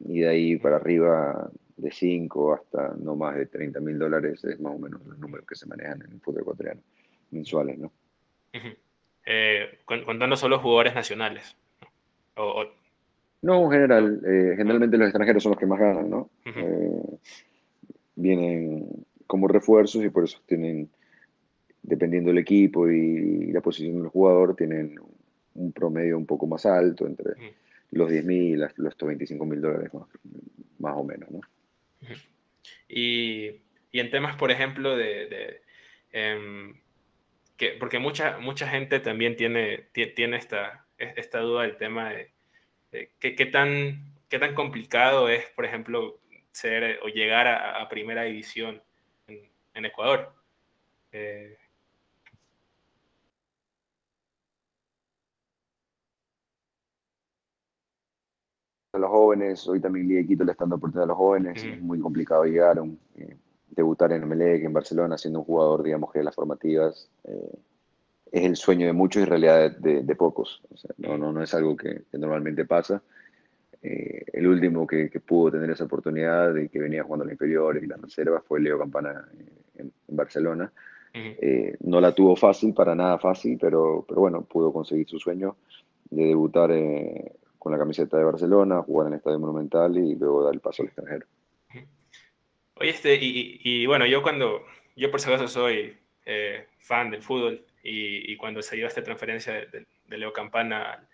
y 0.00 0.20
de 0.20 0.28
ahí 0.28 0.56
para 0.56 0.76
arriba, 0.76 1.50
de 1.76 1.90
5 1.90 2.54
hasta 2.54 2.94
no 2.98 3.16
más 3.16 3.36
de 3.36 3.46
30 3.46 3.80
mil 3.80 3.98
dólares, 3.98 4.44
es 4.44 4.60
más 4.60 4.74
o 4.74 4.78
menos 4.78 5.04
los 5.06 5.18
números 5.18 5.46
que 5.46 5.54
se 5.54 5.66
manejan 5.66 6.02
en 6.02 6.12
el 6.12 6.20
fútbol 6.20 6.42
ecuatoriano, 6.42 6.80
mensuales, 7.30 7.78
¿no? 7.78 7.92
Eh, 9.26 9.80
contando 9.84 10.36
solo 10.36 10.60
jugadores 10.60 10.94
nacionales. 10.94 11.56
No, 13.42 13.64
en 13.64 13.70
general, 13.70 14.20
generalmente 14.56 14.96
los 14.96 15.08
extranjeros 15.08 15.42
son 15.42 15.50
los 15.50 15.58
que 15.58 15.66
más 15.66 15.78
ganan, 15.78 16.08
¿no? 16.08 16.30
vienen 18.16 19.04
como 19.26 19.48
refuerzos 19.48 20.04
y 20.04 20.08
por 20.08 20.24
eso 20.24 20.38
tienen 20.46 20.88
dependiendo 21.84 22.28
del 22.30 22.38
equipo 22.38 22.88
y 22.88 23.52
la 23.52 23.60
posición 23.60 24.00
del 24.00 24.08
jugador, 24.08 24.56
tienen 24.56 24.98
un 25.54 25.72
promedio 25.72 26.16
un 26.16 26.26
poco 26.26 26.46
más 26.46 26.64
alto, 26.64 27.06
entre 27.06 27.34
los 27.90 28.10
10 28.10 28.24
mil 28.24 28.54
y 28.54 28.56
los 28.56 28.96
25 28.96 29.44
mil 29.44 29.60
dólares 29.60 29.90
más, 30.78 30.96
o 30.96 31.04
menos. 31.04 31.30
¿no? 31.30 31.40
Y, 32.88 33.60
en 33.92 34.10
temas, 34.10 34.36
por 34.36 34.50
ejemplo, 34.50 34.96
de... 34.96 35.62
Em, 36.10 36.80
que, 37.56 37.70
porque 37.70 37.98
mucha, 37.98 38.38
mucha 38.38 38.68
gente 38.68 39.00
también 39.00 39.36
tiene, 39.36 39.88
tiene 39.92 40.36
esta, 40.36 40.86
esta 40.98 41.40
duda 41.40 41.62
del 41.62 41.76
tema 41.76 42.10
de, 42.10 42.32
qué, 43.18 43.46
tan, 43.46 44.14
qué 44.28 44.38
tan 44.38 44.54
complicado 44.54 45.28
es, 45.28 45.46
por 45.50 45.64
ejemplo, 45.64 46.20
ser 46.52 47.00
o 47.02 47.08
llegar 47.08 47.46
a, 47.48 47.88
primera 47.88 48.22
división 48.22 48.82
en, 49.26 49.84
Ecuador. 49.84 50.34
Eh, 51.12 51.56
a 58.94 58.98
los 58.98 59.10
jóvenes, 59.10 59.66
hoy 59.66 59.80
también 59.80 60.08
Liga 60.08 60.26
Quito 60.26 60.44
le 60.44 60.52
están 60.52 60.66
dando 60.66 60.76
oportunidad 60.76 61.04
a 61.04 61.08
los 61.08 61.16
jóvenes, 61.16 61.64
es 61.64 61.80
muy 61.80 61.98
complicado 61.98 62.44
llegar, 62.44 62.78
a 62.78 62.84
eh, 63.16 63.36
debutar 63.70 64.12
en 64.12 64.22
Emelec, 64.22 64.64
en 64.64 64.72
Barcelona, 64.72 65.18
siendo 65.18 65.40
un 65.40 65.44
jugador, 65.44 65.82
digamos, 65.82 66.12
que 66.12 66.20
de 66.20 66.24
las 66.24 66.34
formativas, 66.34 67.10
eh, 67.24 67.58
es 68.30 68.44
el 68.44 68.56
sueño 68.56 68.86
de 68.86 68.92
muchos 68.92 69.22
y 69.22 69.26
realidad 69.26 69.70
de, 69.76 70.16
pocos. 70.16 70.62
no, 70.98 71.18
no, 71.18 71.32
no 71.32 71.42
es 71.42 71.54
algo 71.54 71.76
que, 71.76 72.02
normalmente 72.12 72.64
pasa. 72.64 73.02
Eh, 73.82 74.24
el 74.32 74.46
último 74.46 74.86
que, 74.86 75.08
pudo 75.24 75.52
tener 75.52 75.70
esa 75.70 75.84
oportunidad 75.84 76.54
y 76.56 76.68
que 76.68 76.80
venía 76.80 77.04
jugando 77.04 77.24
en 77.24 77.28
la 77.28 77.34
inferior 77.34 77.76
y 77.82 77.86
la 77.86 77.96
reserva 77.96 78.40
fue 78.40 78.60
Leo 78.60 78.78
Campana 78.78 79.28
en, 79.76 79.92
Barcelona. 80.08 80.72
Eh, 81.12 81.76
no 81.80 82.00
la 82.00 82.12
tuvo 82.12 82.34
fácil, 82.34 82.74
para 82.74 82.94
nada 82.94 83.18
fácil, 83.18 83.56
pero, 83.60 84.04
pero 84.08 84.22
bueno, 84.22 84.42
pudo 84.42 84.72
conseguir 84.72 85.08
su 85.08 85.18
sueño 85.18 85.56
de 86.10 86.24
debutar 86.24 86.72
eh, 86.72 87.36
con 87.64 87.72
la 87.72 87.78
camiseta 87.78 88.16
de 88.16 88.24
Barcelona, 88.24 88.82
jugar 88.82 89.08
en 89.08 89.14
el 89.14 89.16
Estadio 89.16 89.40
Monumental 89.40 89.96
y 89.98 90.14
luego 90.14 90.44
dar 90.44 90.54
el 90.54 90.60
paso 90.60 90.82
al 90.82 90.88
extranjero. 90.88 91.26
Oye, 92.76 92.90
este, 92.90 93.18
y, 93.20 93.86
bueno, 93.86 94.06
yo 94.06 94.22
cuando, 94.22 94.64
yo 94.94 95.10
por 95.10 95.20
si 95.20 95.28
acaso 95.28 95.48
soy 95.48 95.96
fan 96.78 97.10
del 97.10 97.22
fútbol 97.22 97.64
y, 97.82 98.36
cuando 98.36 98.62
se 98.62 98.76
dio 98.76 98.86
esta 98.86 99.02
transferencia 99.02 99.54
de, 99.54 99.86
Leo 100.08 100.32
Campana 100.32 101.08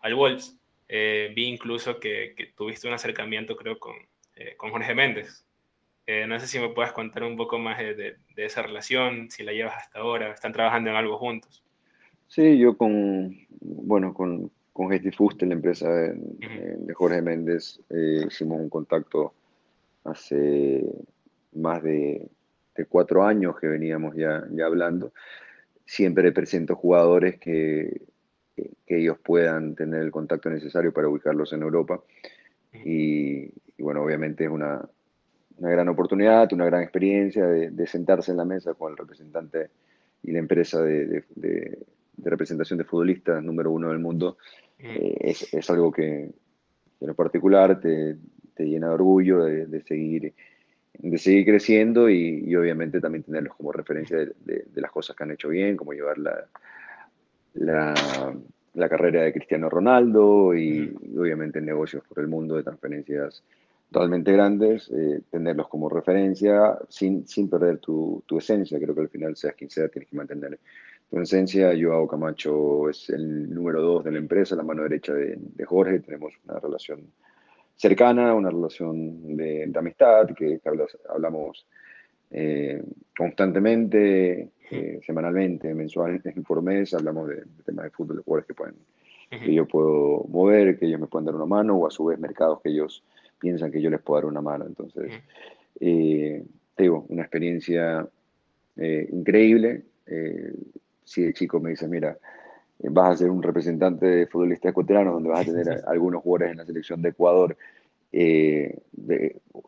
al, 0.00 0.14
Wolves, 0.14 0.58
vi 0.88 1.44
incluso 1.44 1.98
que, 1.98 2.52
tuviste 2.56 2.86
un 2.86 2.94
acercamiento, 2.94 3.56
creo, 3.56 3.78
con, 3.78 3.96
con 4.56 4.70
Jorge 4.70 4.94
Méndez. 4.94 5.46
Eh, 6.06 6.24
no 6.28 6.38
sé 6.38 6.46
si 6.46 6.60
me 6.60 6.68
puedes 6.68 6.92
contar 6.92 7.24
un 7.24 7.36
poco 7.36 7.58
más 7.58 7.78
de, 7.78 8.16
esa 8.36 8.62
relación, 8.62 9.28
si 9.28 9.42
la 9.42 9.52
llevas 9.52 9.76
hasta 9.76 9.98
ahora, 9.98 10.32
están 10.32 10.52
trabajando 10.52 10.90
en 10.90 10.96
algo 10.96 11.18
juntos. 11.18 11.64
Sí, 12.28 12.58
yo 12.58 12.76
con, 12.76 13.36
bueno, 13.60 14.14
con, 14.14 14.52
con 14.76 15.12
Fuste, 15.12 15.46
la 15.46 15.54
empresa 15.54 15.88
de, 15.90 16.94
Jorge 16.94 17.22
Méndez, 17.22 17.80
eh, 17.90 18.26
hicimos 18.28 18.60
un 18.60 18.68
contacto 18.68 19.32
hace 20.04 20.84
más 21.54 21.82
de, 21.82 22.28
cuatro 22.88 23.24
años 23.24 23.58
que 23.58 23.68
veníamos 23.68 24.14
ya, 24.14 24.44
ya 24.52 24.66
hablando. 24.66 25.12
Siempre 25.84 26.30
presento 26.32 26.76
jugadores 26.76 27.38
que, 27.38 28.02
que 28.54 28.98
ellos 28.98 29.18
puedan 29.18 29.74
tener 29.74 30.02
el 30.02 30.10
contacto 30.10 30.50
necesario 30.50 30.92
para 30.92 31.08
ubicarlos 31.08 31.52
en 31.52 31.62
Europa. 31.62 32.02
y, 32.84 33.50
bueno, 33.78 34.02
obviamente 34.02 34.44
es 34.44 34.50
una, 34.50 34.86
una 35.58 35.70
gran 35.70 35.88
oportunidad, 35.88 36.52
una 36.52 36.66
gran 36.66 36.82
experiencia 36.82 37.46
de, 37.46 37.86
sentarse 37.86 38.30
en 38.30 38.36
la 38.36 38.44
mesa 38.44 38.74
con 38.74 38.92
el 38.92 38.98
representante 38.98 39.70
y 40.22 40.32
la 40.32 40.38
empresa 40.38 40.82
de, 40.82 41.24
representación 42.18 42.78
de 42.78 42.84
futbolistas 42.84 43.42
número 43.42 43.70
uno 43.70 43.88
del 43.88 43.98
mundo. 43.98 44.38
Mm. 44.78 44.84
Eh, 44.86 45.34
es, 45.52 45.70
algo 45.70 45.90
que, 45.92 46.30
en 47.00 47.06
lo 47.06 47.14
particular 47.14 47.80
te, 47.80 48.16
llena 48.58 48.88
de 48.88 48.94
orgullo 48.94 49.44
de, 49.44 49.82
seguir 49.82 50.32
de 50.98 51.18
seguir 51.18 51.44
creciendo 51.44 52.08
y, 52.08 52.54
obviamente 52.56 53.00
también 53.00 53.22
tenerlos 53.22 53.54
como 53.54 53.70
referencia 53.70 54.16
de, 54.16 54.64
las 54.74 54.90
cosas 54.90 55.14
que 55.14 55.24
han 55.24 55.32
hecho 55.32 55.48
bien, 55.48 55.76
como 55.76 55.92
llevar 55.92 56.16
la, 56.18 56.46
la, 57.54 58.88
carrera 58.88 59.22
de 59.22 59.32
Cristiano 59.32 59.68
Ronaldo 59.68 60.54
y, 60.54 60.96
y, 61.02 61.18
obviamente 61.18 61.60
negocios 61.60 62.02
por 62.08 62.20
el 62.20 62.28
mundo 62.28 62.56
de 62.56 62.62
transferencias 62.62 63.42
totalmente 63.90 64.32
grandes, 64.32 64.90
eh, 64.90 65.20
tenerlos 65.30 65.68
como 65.68 65.88
referencia 65.88 66.78
sin, 66.88 67.26
sin 67.26 67.48
perder 67.48 67.78
tu, 67.78 68.22
tu, 68.26 68.38
esencia. 68.38 68.78
Creo 68.78 68.94
que 68.94 69.02
al 69.02 69.08
final, 69.08 69.36
seas 69.36 69.54
quien 69.54 69.70
sea, 69.70 69.88
tienes 69.88 70.10
que 70.10 70.16
mantener 70.16 70.58
tu 71.10 71.20
esencia. 71.20 71.72
Joao 71.78 72.06
Camacho 72.06 72.88
es 72.88 73.10
el 73.10 73.52
número 73.52 73.82
dos 73.82 74.04
de 74.04 74.12
la 74.12 74.18
empresa, 74.18 74.56
la 74.56 74.62
mano 74.62 74.82
derecha 74.82 75.12
de, 75.12 75.36
de 75.38 75.64
Jorge. 75.64 76.00
Tenemos 76.00 76.34
una 76.44 76.58
relación 76.58 77.00
cercana, 77.76 78.34
una 78.34 78.50
relación 78.50 79.36
de, 79.36 79.70
amistad, 79.74 80.28
que, 80.34 80.60
hablamos 81.08 81.66
eh, 82.30 82.82
constantemente, 83.16 84.50
eh, 84.70 85.00
semanalmente, 85.04 85.74
mensualmente, 85.74 86.32
por 86.46 86.62
mes. 86.62 86.94
Hablamos 86.94 87.28
de, 87.28 87.44
temas 87.64 87.84
de 87.84 87.90
fútbol, 87.90 88.16
de 88.16 88.22
jugadores 88.22 88.46
que, 88.46 88.54
pueden, 88.54 88.74
que 89.30 89.54
yo 89.54 89.66
puedo 89.66 90.24
mover, 90.28 90.78
que 90.78 90.86
ellos 90.86 91.00
me 91.00 91.06
pueden 91.06 91.26
dar 91.26 91.34
una 91.34 91.46
mano, 91.46 91.76
o 91.76 91.86
a 91.86 91.90
su 91.90 92.06
vez 92.06 92.18
mercados 92.18 92.60
que 92.62 92.70
ellos 92.70 93.04
piensan 93.38 93.70
que 93.70 93.82
yo 93.82 93.90
les 93.90 94.00
puedo 94.00 94.22
dar 94.22 94.30
una 94.30 94.40
mano. 94.40 94.66
Entonces, 94.66 95.12
eh, 95.80 96.42
te 96.74 96.82
digo, 96.82 97.06
una 97.08 97.22
experiencia 97.22 98.08
eh, 98.76 99.08
increíble. 99.12 99.82
Eh, 100.06 100.52
si 101.06 101.22
el 101.24 101.32
chico 101.32 101.60
me 101.60 101.70
dice, 101.70 101.88
mira, 101.88 102.18
vas 102.80 103.14
a 103.14 103.16
ser 103.16 103.30
un 103.30 103.42
representante 103.42 104.04
de 104.04 104.26
futbolistas 104.26 104.70
ecuatorianos, 104.70 105.14
donde 105.14 105.30
vas 105.30 105.40
a 105.40 105.52
tener 105.52 105.84
algunos 105.86 106.22
jugadores 106.22 106.50
en 106.50 106.58
la 106.58 106.66
selección 106.66 107.00
de 107.00 107.08
Ecuador, 107.10 107.56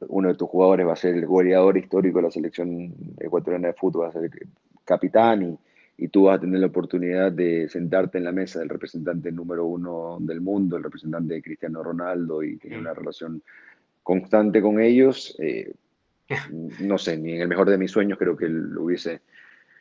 uno 0.08 0.28
de 0.28 0.34
tus 0.34 0.48
jugadores 0.48 0.86
va 0.86 0.92
a 0.92 0.96
ser 0.96 1.14
el 1.14 1.26
goleador 1.26 1.76
histórico 1.76 2.18
de 2.18 2.24
la 2.24 2.30
selección 2.30 2.94
ecuatoriana 3.18 3.68
de 3.68 3.74
fútbol, 3.74 4.04
va 4.04 4.08
a 4.08 4.12
ser 4.12 4.24
el 4.24 4.48
capitán 4.84 5.42
y, 5.42 5.58
y 6.04 6.08
tú 6.08 6.24
vas 6.24 6.38
a 6.38 6.40
tener 6.40 6.60
la 6.60 6.66
oportunidad 6.66 7.32
de 7.32 7.68
sentarte 7.68 8.18
en 8.18 8.24
la 8.24 8.32
mesa 8.32 8.58
del 8.58 8.68
representante 8.68 9.30
número 9.30 9.66
uno 9.66 10.18
del 10.20 10.40
mundo, 10.40 10.76
el 10.76 10.84
representante 10.84 11.34
de 11.34 11.42
Cristiano 11.42 11.82
Ronaldo 11.82 12.42
y 12.42 12.56
tener 12.56 12.78
una 12.78 12.94
relación 12.94 13.42
constante 14.02 14.62
con 14.62 14.80
ellos, 14.80 15.36
eh, 15.38 15.74
no 16.80 16.98
sé, 16.98 17.18
ni 17.18 17.34
en 17.34 17.42
el 17.42 17.48
mejor 17.48 17.68
de 17.68 17.78
mis 17.78 17.90
sueños 17.90 18.18
creo 18.18 18.36
que 18.36 18.48
lo 18.48 18.84
hubiese, 18.84 19.20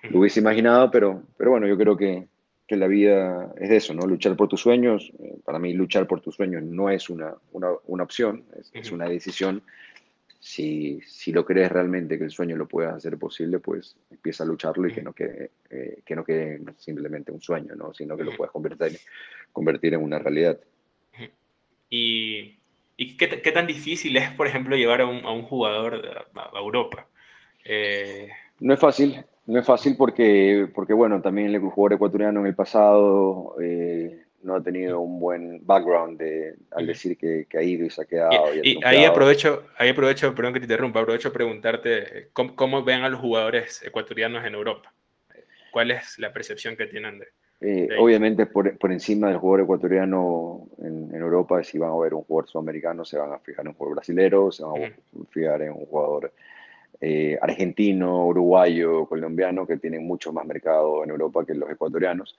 lo 0.10 0.20
hubiese 0.20 0.39
imaginado, 0.39 0.91
pero, 0.91 1.24
pero 1.38 1.52
bueno, 1.52 1.67
yo 1.67 1.78
creo 1.78 1.98
que, 1.98 2.28
que 2.67 2.76
la 2.76 2.88
vida 2.88 3.54
es 3.60 3.72
eso, 3.72 3.93
¿no? 3.93 4.06
Luchar 4.06 4.36
por 4.36 4.48
tus 4.48 4.62
sueños, 4.62 5.12
eh, 5.20 5.36
para 5.43 5.60
mí 5.60 5.74
luchar 5.74 6.08
por 6.08 6.22
tus 6.22 6.36
sueños 6.36 6.63
no 6.63 6.89
es 6.89 7.10
una, 7.10 7.34
una, 7.52 7.70
una 7.86 8.04
opción, 8.04 8.43
es, 8.60 8.72
es, 8.74 8.91
una 8.91 9.08
decisión. 9.08 9.62
Si, 10.39 11.02
si, 11.02 11.32
lo 11.32 11.46
crees 11.46 11.72
realmente 11.72 12.17
que 12.17 12.24
el 12.24 12.32
sueño 12.32 12.56
lo 12.56 12.67
puedas 12.67 12.96
hacer 12.96 13.17
posible, 13.17 13.60
pues 13.60 13.98
empieza 14.12 14.43
a 14.43 14.48
lucharlo 14.48 14.88
y 14.88 14.93
que 14.93 15.02
no 15.02 15.13
quede, 15.13 15.52
eh, 15.70 16.00
que 16.06 16.15
no 16.15 16.24
quede 16.24 16.62
simplemente 16.78 17.32
un 17.32 17.41
sueño, 17.41 17.76
¿no? 17.76 17.93
sino 17.93 18.15
que 18.15 18.24
lo 18.24 18.36
puedas 18.36 18.52
convertir, 18.52 19.00
convertir 19.52 19.96
en 19.96 20.04
una 20.04 20.20
realidad. 20.20 20.58
Y 21.89 22.58
¿Y 23.00 23.15
qué, 23.15 23.41
qué, 23.41 23.52
tan 23.52 23.67
difícil 23.67 24.17
es, 24.17 24.32
por 24.32 24.48
ejemplo, 24.48 24.76
llevar 24.76 25.02
a 25.02 25.06
un, 25.06 25.24
a 25.24 25.32
un 25.32 25.43
jugador 25.43 26.26
a, 26.34 26.60
Europa? 26.60 27.08
Eh... 27.63 28.30
No 28.60 28.74
es 28.74 28.80
fácil, 28.80 29.24
no 29.47 29.60
es 29.60 29.65
fácil 29.65 29.95
porque, 29.97 30.67
porque 30.75 30.93
bueno, 30.93 31.21
también 31.21 31.47
el 31.47 31.62
jugador 31.62 31.93
ecuatoriano 31.93 32.41
en 32.41 32.47
el 32.47 32.55
pasado 32.55 33.55
eh, 33.62 34.25
no 34.43 34.55
ha 34.55 34.62
tenido 34.62 34.99
un 34.99 35.19
buen 35.19 35.65
background 35.65 36.19
de, 36.19 36.55
al 36.71 36.86
decir 36.86 37.17
que, 37.17 37.47
que, 37.49 37.57
ha 37.57 37.63
ido 37.63 37.86
y 37.86 37.89
se 37.89 38.01
ha 38.01 38.05
quedado. 38.05 38.53
Y, 38.62 38.79
ahí 38.83 39.05
aprovecho, 39.05 39.63
ahí 39.77 39.89
aprovecho, 39.89 40.36
perdón 40.36 40.53
que 40.53 40.60
te 40.60 40.65
interrumpa, 40.65 40.99
aprovecho 40.99 41.29
a 41.29 41.33
preguntarte 41.33 42.29
cómo, 42.33 42.55
cómo 42.55 42.83
ven 42.83 43.03
a 43.03 43.10
los 43.10 43.21
jugadores 43.21 43.81
ecuatorianos 43.83 44.45
en 44.45 44.53
Europa. 44.53 44.93
¿Cuál 45.71 45.91
es 45.91 46.19
la 46.19 46.33
percepción 46.33 46.75
que 46.75 46.88
tienen 46.88 47.19
de, 47.19 47.27
eh, 47.60 47.89
obviamente 47.97 48.45
por, 48.45 48.77
por, 48.77 48.91
encima 48.91 49.29
del 49.29 49.38
jugador 49.38 49.62
ecuatoriano 49.62 50.67
en, 50.79 51.10
en, 51.12 51.21
Europa, 51.21 51.63
si 51.63 51.79
van 51.79 51.89
a 51.89 51.97
ver 51.97 52.13
un 52.13 52.23
jugador 52.23 52.47
sudamericano, 52.47 53.03
se 53.03 53.17
van 53.17 53.33
a 53.33 53.39
fijar 53.39 53.65
en 53.65 53.69
un 53.69 53.73
jugador 53.73 53.95
brasilero, 53.95 54.51
se 54.51 54.63
van 54.63 54.83
a 54.83 54.91
fijar 55.31 55.63
en 55.63 55.71
un 55.71 55.86
jugador 55.88 56.31
eh, 56.99 57.38
argentino, 57.41 58.25
uruguayo, 58.25 59.05
colombiano, 59.05 59.67
que 59.67 59.77
tienen 59.77 60.05
mucho 60.05 60.33
más 60.33 60.45
mercado 60.45 61.03
en 61.03 61.12
Europa 61.12 61.45
que 61.45 61.53
los 61.53 61.69
ecuatorianos. 61.69 62.38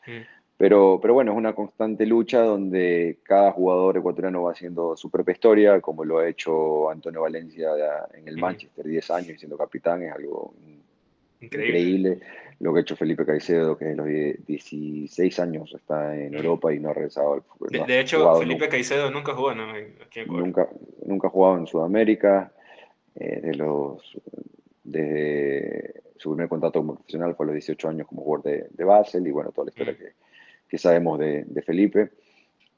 Pero, 0.56 0.98
pero 1.00 1.14
bueno, 1.14 1.30
es 1.30 1.38
una 1.38 1.54
constante 1.54 2.04
lucha 2.04 2.40
donde 2.42 3.18
cada 3.22 3.52
jugador 3.52 3.96
ecuatoriano 3.98 4.42
va 4.42 4.52
haciendo 4.52 4.96
su 4.96 5.08
propia 5.08 5.32
historia, 5.32 5.80
como 5.80 6.04
lo 6.04 6.18
ha 6.18 6.28
hecho 6.28 6.90
Antonio 6.90 7.22
Valencia 7.22 7.68
en 8.12 8.26
el 8.26 8.36
Manchester, 8.36 8.84
10 8.84 9.10
años 9.12 9.38
siendo 9.38 9.56
capitán, 9.56 10.02
es 10.02 10.12
algo 10.12 10.52
increíble. 11.40 12.18
Lo 12.58 12.72
que 12.72 12.80
ha 12.80 12.82
hecho 12.82 12.96
Felipe 12.96 13.24
Caicedo, 13.24 13.78
que 13.78 13.84
de 13.84 13.94
los 13.94 14.06
16 14.08 15.38
años 15.38 15.72
está 15.76 16.16
en 16.16 16.34
Europa 16.34 16.74
y 16.74 16.80
no 16.80 16.90
ha 16.90 16.94
regresado 16.94 17.34
al 17.34 17.42
fútbol. 17.42 17.86
de, 17.86 18.00
hecho, 18.00 18.36
Felipe 18.36 18.68
Caicedo 18.68 19.12
nunca 19.12 19.34
jugó 19.34 19.54
¿no? 19.54 19.70
Aquí 20.04 20.20
en 20.20 20.26
nunca, 20.26 20.68
nunca 21.06 21.28
ha 21.28 21.30
jugado 21.30 21.58
en 21.58 21.66
Sudamérica. 21.68 22.52
Eh, 23.18 23.40
de 23.40 23.54
los, 23.54 24.16
desde 24.84 26.02
su 26.16 26.30
primer 26.30 26.48
contrato 26.48 26.84
profesional 26.86 27.34
fue 27.34 27.44
a 27.44 27.48
los 27.48 27.54
18 27.54 27.88
años 27.88 28.06
como 28.06 28.22
jugador 28.22 28.44
de, 28.44 28.66
de 28.70 28.84
Basel 28.84 29.26
y 29.26 29.30
bueno, 29.30 29.50
toda 29.50 29.66
la 29.66 29.70
historia 29.70 29.96
que, 29.96 30.12
que, 30.68 30.78
sabemos 30.78 31.18
de, 31.18 31.44
de 31.44 31.62
Felipe. 31.62 32.10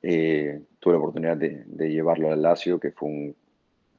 Eh, 0.03 0.61
tuve 0.79 0.95
la 0.95 0.99
oportunidad 0.99 1.37
de, 1.37 1.65
de, 1.67 1.91
llevarlo 1.91 2.33
al 2.33 2.41
Lazio, 2.41 2.81
que 2.81 2.91
fue 2.91 3.09
un 3.09 3.35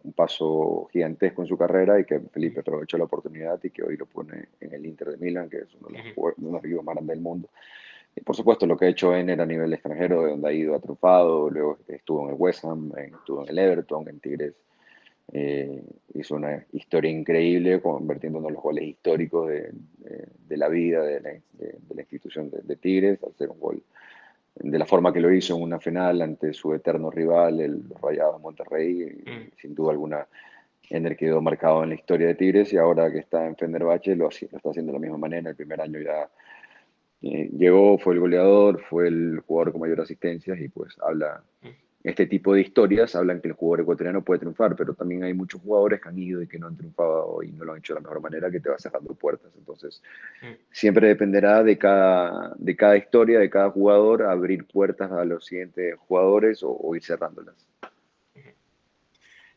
un 0.04 0.14
paso 0.14 0.88
gigantesco 0.92 1.42
en 1.42 1.48
su 1.48 1.58
carrera 1.58 2.00
y 2.00 2.06
que 2.06 2.20
Felipe 2.20 2.62
aprovechó 2.62 2.98
la 2.98 3.06
oportunidad 3.06 3.60
y 3.64 3.70
que 3.70 3.84
hoy 3.84 3.98
lo 3.98 4.06
pone 4.06 4.50
en 4.60 4.74
el 4.74 4.86
Inter 4.86 5.10
de 5.10 5.18
Milán, 5.18 5.50
que 5.50 5.58
es 5.58 5.76
uno 5.76 5.90
de 5.90 5.98
los, 5.98 6.64
equipos 6.64 6.84
más 6.84 6.96
grandes 6.96 7.16
del 7.16 7.22
mundo. 7.22 7.50
Y 8.16 8.22
por 8.22 8.36
supuesto, 8.36 8.66
lo 8.66 8.78
que 8.78 8.86
ha 8.86 8.90
hecho 8.90 9.16
Ener 9.16 9.40
a 9.40 9.46
nivel 9.46 9.72
extranjero, 9.74 10.24
de 10.24 10.32
donde 10.32 10.50
ha 10.50 10.54
ido 10.54 10.76
a 10.76 10.80
triunfado, 10.80 11.50
luego 11.50 11.78
estuvo 11.88 12.24
en 12.24 12.34
el 12.34 12.36
West 12.38 12.66
Ham, 12.66 12.92
estuvo 12.98 13.44
en 13.44 13.50
el 13.50 13.58
Everton, 13.58 14.08
en 14.10 14.20
Tigres. 14.20 14.54
Eh, 15.34 15.82
hizo 16.14 16.36
una 16.36 16.66
historia 16.74 17.10
increíble, 17.10 17.82
convirtiendo 17.82 18.40
uno 18.40 18.50
de 18.50 18.54
los 18.54 18.64
goles 18.64 18.84
históricos 18.84 19.48
de, 19.48 19.72
de, 20.48 20.58
la 20.58 20.68
vida 20.68 21.04
de 21.04 21.22
la, 21.22 21.30
de 21.30 21.96
la 21.96 22.02
institución 22.02 22.52
de, 22.52 22.76
Tigres, 22.76 23.20
ser 23.38 23.50
un 23.50 23.60
gol 23.60 23.84
de 24.56 24.78
la 24.78 24.86
forma 24.86 25.14
que 25.14 25.22
lo 25.22 25.34
hizo 25.34 25.56
en 25.56 25.64
una 25.64 25.80
final 25.80 26.22
ante 26.22 26.54
su 26.54 26.74
eterno 26.74 27.10
rival, 27.10 27.62
el 27.62 27.84
Rayado 28.02 28.38
Monterrey. 28.40 29.24
Mm. 29.26 29.52
Sin 29.58 29.74
duda 29.74 29.92
alguna, 29.92 30.28
Ener 30.90 31.16
quedó 31.16 31.42
marcado 31.42 31.84
en 31.84 31.90
la 31.90 31.96
historia 31.96 32.28
de 32.28 32.36
Tigres 32.36 32.74
y 32.74 32.78
ahora 32.78 33.10
que 33.10 33.20
está 33.20 33.48
en 33.48 33.56
Fenerbahce 33.56 34.16
lo, 34.16 34.26
lo 34.26 34.30
está 34.30 34.70
haciendo 34.70 34.92
de 34.92 34.98
la 34.98 35.02
misma 35.02 35.18
manera. 35.18 35.50
El 35.50 35.56
primer 35.56 35.80
año 35.80 36.00
ya 36.00 36.30
Eh, 37.24 37.50
llegó, 37.56 38.00
fue 38.00 38.16
el 38.16 38.20
goleador, 38.20 38.82
fue 38.82 39.08
el 39.08 39.42
jugador 39.46 39.72
con 39.72 39.82
mayor 39.82 40.02
asistencias 40.02 40.60
y 40.60 40.70
pues 40.70 40.98
habla, 41.06 41.44
mm. 41.62 41.68
Este 42.04 42.26
tipo 42.26 42.54
de 42.54 42.62
historias 42.62 43.16
hablan 43.16 43.42
que 43.42 43.50
el 43.50 43.54
jugador 43.54 43.82
ecuatoriano 43.82 44.24
puede 44.24 44.40
triunfar, 44.40 44.76
pero 44.76 44.94
también 44.94 45.24
hay 45.24 45.34
muchos 45.34 45.62
jugadores 45.62 46.02
que 46.02 46.10
han 46.10 46.18
ido 46.18 46.42
y 46.42 46.48
que 46.48 46.58
no 46.58 46.68
han 46.68 46.76
triunfado 46.76 47.44
y 47.44 47.52
no 47.52 47.64
lo 47.64 47.74
han 47.74 47.80
hecho 47.80 47.94
de 47.94 48.00
la 48.00 48.04
mejor 48.04 48.22
manera, 48.22 48.50
que 48.50 48.60
te 48.60 48.70
va 48.70 48.80
cerrando 48.80 49.14
puertas. 49.14 49.52
Entonces, 49.58 50.02
mm. 50.42 50.54
siempre 50.72 51.08
dependerá 51.08 51.64
de 51.64 51.78
cada, 51.78 52.54
de 52.58 52.76
cada 52.76 52.98
historia, 52.98 53.40
de 53.40 53.50
cada 53.50 53.70
jugador, 53.70 54.24
abrir 54.24 54.66
puertas 54.66 55.12
a 55.12 55.24
los 55.26 55.46
siguientes 55.46 55.96
jugadores 56.00 56.62
o, 56.64 56.96
ir 56.96 57.04
cerrándolas. 57.04 57.56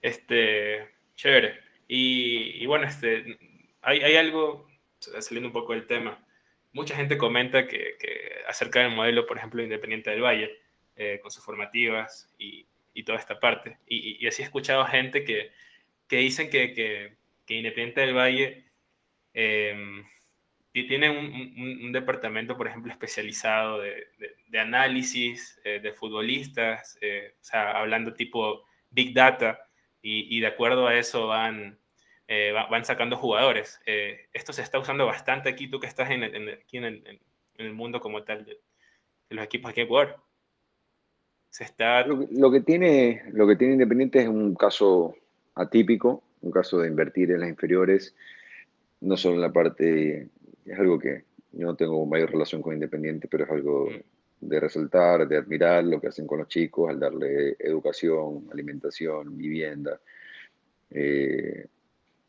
Este, 0.03 0.87
chévere. 1.17 1.55
Y, 1.89 2.67
bueno, 2.67 2.87
este, 2.87 3.39
hay, 3.81 4.01
hay 4.01 4.17
algo, 4.17 4.67
saliendo 4.99 5.49
un 5.49 5.53
poco 5.53 5.73
del 5.73 5.87
tema, 5.87 6.19
mucha 6.75 6.95
gente 6.95 7.17
comenta 7.17 7.67
que, 7.67 7.97
acerca 8.47 8.81
del 8.81 8.95
modelo, 8.95 9.27
por 9.27 9.39
ejemplo, 9.39 9.63
Independiente 9.63 10.11
del 10.11 10.23
Valle, 10.23 10.64
eh, 10.97 11.19
con 11.23 11.31
sus 11.31 11.45
formativas 11.45 12.33
y, 12.39 12.67
toda 13.05 13.19
esta 13.19 13.41
parte. 13.41 13.79
Y, 13.87 14.27
así 14.27 14.43
he 14.43 14.45
escuchado 14.45 14.85
gente 14.87 15.25
que, 15.25 15.51
dicen 16.09 16.49
que, 16.49 17.17
Independiente 17.47 18.01
del 18.01 18.15
Valle 18.15 18.65
em, 19.35 20.05
tiene 20.73 21.11
un, 21.11 21.93
departamento, 21.93 22.57
por 22.57 22.69
ejemplo, 22.69 22.93
especializado 22.93 23.81
de, 23.81 24.59
análisis 24.59 25.61
eh, 25.65 25.81
de 25.81 25.93
futbolistas, 25.93 26.97
eh, 27.01 27.35
o 27.41 27.45
sea, 27.45 27.73
hablando 27.73 28.15
tipo 28.15 28.65
Big 28.91 29.13
Data, 29.13 29.69
y 30.07 30.39
de 30.39 30.47
acuerdo 30.47 30.87
a 30.87 30.95
eso 30.97 31.29
van 31.29 31.79
eh, 32.27 32.53
van 32.53 32.85
sacando 32.87 33.17
jugadores. 33.17 33.81
Eh, 33.85 34.29
esto 34.33 34.53
se 34.55 34.63
está 34.63 34.79
usando 34.79 35.05
bastante 35.05 35.51
aquí, 35.51 35.69
tú 35.69 35.79
que 35.79 35.87
estás 35.87 36.11
en, 36.11 36.25
aquí 36.25 36.79
en 36.79 36.85
el, 37.57 37.73
mundo 37.75 38.01
como 38.01 38.25
tal 38.25 38.47
de, 38.47 38.59
los 39.29 39.45
equipos 39.45 39.71
aquí 39.71 39.81
en 39.81 39.87
Ecuador. 39.87 40.23
Se 41.55 41.63
está... 41.63 42.05
Lo, 42.05 42.51
que 42.51 42.63
tiene, 42.63 43.23
lo 43.31 43.47
que 43.47 43.55
tiene 43.55 43.75
Independiente 43.75 44.21
es 44.21 44.27
un 44.27 44.57
caso 44.57 45.15
atípico, 45.55 46.25
un 46.41 46.51
caso 46.51 46.81
de 46.81 46.89
invertir 46.89 47.31
en 47.31 47.39
las 47.39 47.49
inferiores, 47.49 48.13
no 49.01 49.17
solo 49.17 49.37
en 49.37 49.41
la 49.41 49.53
parte, 49.53 50.31
es 50.65 50.79
algo 50.81 50.99
que 50.99 51.23
yo 51.53 51.69
no 51.69 51.77
tengo 51.77 52.05
mayor 52.07 52.33
relación 52.33 52.61
con 52.61 52.75
Independiente, 52.75 53.29
pero 53.29 53.45
es 53.45 53.51
algo 53.53 53.89
mm. 53.89 54.49
de 54.49 54.59
resaltar, 54.59 55.29
de 55.29 55.37
admirar 55.37 55.85
lo 55.85 56.01
que 56.01 56.09
hacen 56.09 56.27
con 56.27 56.41
los 56.41 56.49
chicos 56.49 56.91
al 56.91 56.99
darle 56.99 57.55
educación, 57.61 58.49
alimentación, 58.51 59.39
vivienda. 59.39 60.01
Eh, 60.91 61.69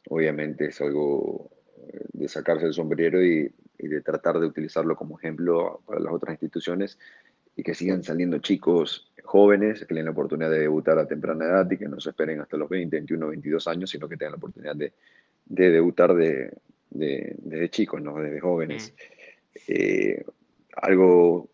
obviamente 0.07 0.67
es 0.67 0.79
algo 0.81 1.49
eh, 1.91 2.05
de 2.13 2.27
sacarse 2.27 2.67
el 2.67 2.73
sombrero 2.73 3.25
y, 3.25 3.51
de 3.79 4.01
tratar 4.01 4.39
de 4.39 4.45
utilizarlo 4.45 4.95
como 4.95 5.17
ejemplo 5.17 5.81
para 5.87 5.99
las 5.99 6.13
otras 6.13 6.33
instituciones 6.33 6.99
y 7.55 7.63
que 7.63 7.73
sigan 7.73 8.03
saliendo 8.03 8.39
chicos 8.39 9.11
jóvenes 9.35 9.79
que 9.79 9.85
tienen 9.85 10.05
la 10.05 10.11
oportunidad 10.11 10.49
de 10.49 10.59
debutar 10.59 10.97
a 10.97 11.07
temprana 11.07 11.45
edad 11.45 11.69
y 11.69 11.77
que 11.77 11.87
no 11.87 11.99
se 11.99 12.09
esperen 12.09 12.39
hasta 12.39 12.57
los 12.57 12.69
20, 12.69 12.95
21, 12.95 13.27
22 13.27 13.67
años, 13.67 13.89
sino 13.89 14.07
que 14.07 14.17
tengan 14.17 14.33
la 14.33 14.37
oportunidad 14.37 14.75
de, 14.75 14.93
debutar 15.45 16.15
de, 16.15 16.51
desde 16.89 17.69
chicos, 17.69 18.01
¿no? 18.01 18.15
desde 18.19 18.39
jóvenes. 18.39 18.93
Mm. 18.93 19.57
Eh, 19.67 20.25
algo 20.77 21.49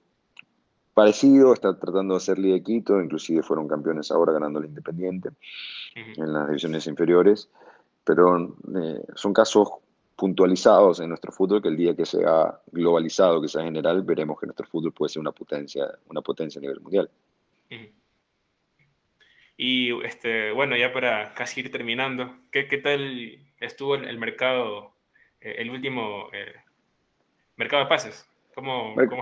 parecido 0.93 1.53
está 1.53 1.77
tratando 1.77 2.15
de 2.15 2.17
hacer 2.17 2.37
Liga 2.37 2.63
Quito, 2.63 3.01
inclusive 3.01 3.43
fueron 3.43 3.67
campeones 3.67 4.11
ahora 4.11 4.33
ganando 4.33 4.59
el 4.59 4.65
Independiente 4.65 5.29
en 5.95 6.33
las 6.33 6.47
divisiones 6.47 6.87
inferiores 6.87 7.49
pero 8.03 8.55
eh, 8.75 9.03
son 9.15 9.33
casos 9.33 9.69
puntualizados 10.15 10.99
en 10.99 11.09
nuestro 11.09 11.31
fútbol 11.31 11.61
que 11.61 11.69
el 11.69 11.77
día 11.77 11.95
que 11.95 12.05
sea 12.05 12.59
globalizado, 12.71 13.41
que 13.41 13.47
sea 13.47 13.63
general, 13.63 14.03
veremos 14.03 14.39
que 14.39 14.45
nuestro 14.45 14.67
fútbol 14.67 14.91
puede 14.91 15.09
ser 15.09 15.19
una 15.19 15.31
potencia, 15.31 15.85
una 16.09 16.21
potencia 16.21 16.59
a 16.59 16.61
nivel 16.61 16.79
mundial. 16.81 17.09
Y 19.57 19.93
este, 20.03 20.51
bueno, 20.51 20.75
ya 20.75 20.91
para 20.91 21.33
casi 21.33 21.61
ir 21.61 21.71
terminando, 21.71 22.35
¿qué, 22.51 22.67
qué 22.67 22.77
tal 22.77 23.39
estuvo 23.59 23.95
el, 23.95 24.17
mercado, 24.17 24.93
eh, 25.39 25.55
el 25.59 25.69
último 25.69 26.29
eh, 26.33 26.55
mercado 27.57 27.83
de 27.83 27.89
pases? 27.89 28.25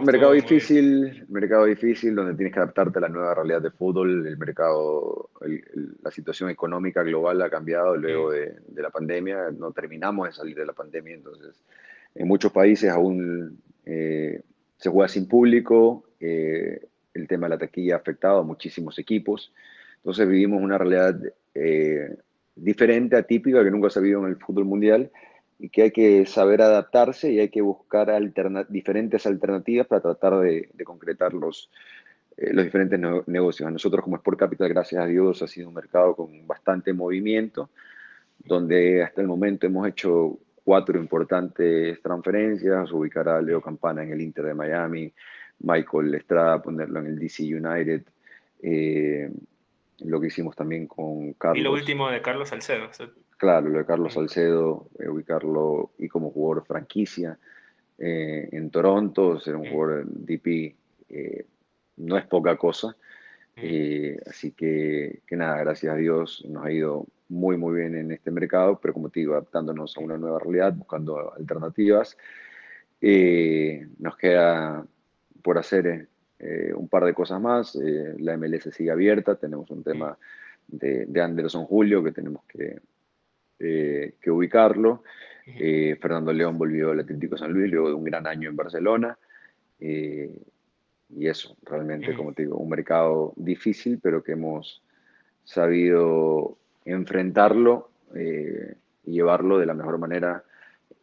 mercado 0.03 0.31
difícil, 0.33 1.25
mercado 1.29 1.65
difícil 1.65 2.15
donde 2.15 2.33
tienes 2.33 2.53
que 2.53 2.59
adaptarte 2.59 2.97
a 2.97 3.01
la 3.01 3.09
nueva 3.09 3.35
realidad 3.35 3.61
de 3.61 3.71
fútbol, 3.71 4.25
el 4.25 4.37
mercado, 4.37 5.29
la 6.01 6.11
situación 6.11 6.49
económica 6.49 7.03
global 7.03 7.41
ha 7.41 7.49
cambiado 7.49 7.95
luego 7.95 8.31
de, 8.31 8.55
la 8.75 8.89
pandemia, 8.89 9.51
no 9.51 9.71
terminamos 9.71 10.27
de 10.27 10.33
salir 10.33 10.55
de 10.55 10.65
la 10.65 10.73
pandemia, 10.73 11.13
entonces 11.13 11.61
en 12.15 12.27
muchos 12.27 12.51
países 12.51 12.89
aún 12.89 13.61
eh, 13.85 14.41
se 14.77 14.89
juega 14.89 15.07
sin 15.07 15.27
público, 15.27 16.05
eh, 16.19 16.87
el 17.19 17.27
tema 17.27 17.47
de 17.47 17.55
la 17.55 17.59
taquilla 17.59 17.95
ha 17.95 17.97
afectado 17.97 18.39
a 18.39 18.43
muchísimos 18.43 18.97
equipos, 18.99 19.51
entonces 19.97 20.27
vivimos 20.27 20.61
una 20.61 20.77
realidad 20.77 21.19
eh, 21.53 22.15
diferente, 22.55 23.15
atípica, 23.15 23.63
que 23.63 23.71
nunca 23.71 23.89
se 23.89 23.99
ha 23.99 24.01
vivido 24.01 24.25
en 24.25 24.29
el 24.29 24.37
fútbol 24.37 24.65
mundial, 24.65 25.11
y 25.59 25.69
que 25.69 25.83
hay 25.83 25.91
que 25.91 26.25
saber 26.25 26.61
adaptarse 26.61 27.31
y 27.31 27.39
hay 27.39 27.49
que 27.49 27.61
buscar 27.61 28.09
diferentes 28.69 29.25
alternativas 29.27 29.87
para 29.87 30.01
tratar 30.01 30.39
de, 30.39 30.69
concretar 30.85 31.33
los, 31.33 31.69
eh, 32.37 32.53
los 32.53 32.63
diferentes 32.63 32.97
negocios. 33.27 33.67
A 33.67 33.71
nosotros 33.71 34.03
como 34.03 34.15
Sport 34.15 34.39
Capital, 34.39 34.69
gracias 34.69 35.03
a 35.03 35.05
Dios, 35.05 35.41
ha 35.41 35.47
sido 35.47 35.67
un 35.67 35.73
mercado 35.73 36.15
con 36.15 36.47
bastante 36.47 36.93
movimiento, 36.93 37.69
donde 38.45 39.03
hasta 39.03 39.21
el 39.21 39.27
momento 39.27 39.67
hemos 39.67 39.85
hecho 39.85 40.39
cuatro 40.63 40.97
importantes 40.97 42.01
transferencias, 42.01 42.91
ubicar 42.93 43.27
a 43.27 43.41
Leo 43.41 43.61
Campana 43.61 44.03
en 44.03 44.13
el 44.13 44.21
Inter 44.21 44.45
de 44.45 44.53
Miami, 44.53 45.11
Michael 45.61 46.15
Estrada, 46.15 46.61
ponerlo 46.61 46.99
en 46.99 47.07
el 47.07 47.19
DC 47.19 47.43
United, 47.43 48.03
eh, 48.61 49.29
lo 49.99 50.19
que 50.19 50.27
hicimos 50.27 50.55
también 50.55 50.87
con 50.87 51.33
Carlos. 51.33 51.59
Y 51.59 51.63
lo 51.63 51.73
último 51.73 52.09
de 52.09 52.21
Carlos 52.21 52.49
Salcedo. 52.49 52.89
Claro, 53.37 53.69
lo 53.69 53.79
de 53.79 53.85
Carlos 53.85 54.13
Salcedo, 54.13 54.89
eh, 54.99 55.07
ubicarlo 55.07 55.91
y 55.97 56.07
como 56.07 56.31
jugador 56.31 56.65
franquicia 56.65 57.37
eh, 57.97 58.49
en 58.51 58.69
Toronto, 58.69 59.39
ser 59.39 59.55
un 59.55 59.69
jugador 59.69 60.05
DP 60.05 60.75
no 61.97 62.17
es 62.17 62.25
poca 62.27 62.55
cosa. 62.55 62.95
así 64.25 64.51
que, 64.51 65.21
que, 65.27 65.35
nada, 65.35 65.57
gracias 65.57 65.93
a 65.93 65.97
Dios 65.97 66.45
nos 66.47 66.65
ha 66.65 66.71
ido 66.71 67.07
muy, 67.27 67.57
muy 67.57 67.81
bien 67.81 67.95
en 67.95 68.11
este 68.11 68.31
mercado, 68.31 68.79
pero 68.81 68.93
como 68.93 69.09
te 69.09 69.19
digo, 69.19 69.33
adaptándonos 69.33 69.97
a 69.97 69.99
una 69.99 70.17
nueva 70.17 70.39
realidad, 70.39 70.73
buscando 70.73 71.33
alternativas. 71.33 72.17
nos 73.01 74.17
queda 74.17 74.85
por 75.41 75.57
hacer 75.57 76.07
un 76.75 76.87
par 76.87 77.03
de 77.03 77.13
cosas 77.13 77.41
más. 77.41 77.75
la 77.75 78.37
MLS 78.37 78.73
sigue 78.73 78.91
abierta, 78.91 79.35
tenemos 79.35 79.69
un 79.71 79.83
tema 79.83 80.17
de, 80.67 81.05
de 81.05 81.21
Anderson 81.21 81.65
Julio 81.65 82.01
que 82.01 82.13
tenemos 82.13 82.43
que 82.45 82.79
eh, 83.59 84.13
que 84.21 84.31
ubicarlo. 84.31 85.03
Eh, 85.45 85.97
Fernando 86.01 86.31
León 86.31 86.57
volvió 86.57 86.91
al 86.91 87.01
Atlético 87.01 87.37
San 87.37 87.51
Luis 87.51 87.69
luego 87.69 87.89
de 87.89 87.93
un 87.95 88.05
gran 88.05 88.25
año 88.25 88.49
en 88.49 88.55
Barcelona. 88.55 89.17
Eh, 89.81 90.33
y 91.09 91.27
eso, 91.27 91.57
realmente, 91.63 92.15
como 92.15 92.33
te 92.33 92.43
digo, 92.43 92.57
un 92.57 92.69
mercado 92.69 93.33
difícil, 93.35 93.99
pero 94.01 94.23
que 94.23 94.33
hemos 94.33 94.81
sabido 95.43 96.57
enfrentarlo 96.85 97.89
y 98.15 99.11
llevarlo 99.11 99.57
de 99.57 99.65
la 99.65 99.73
mejor 99.73 99.97
manera. 99.97 100.43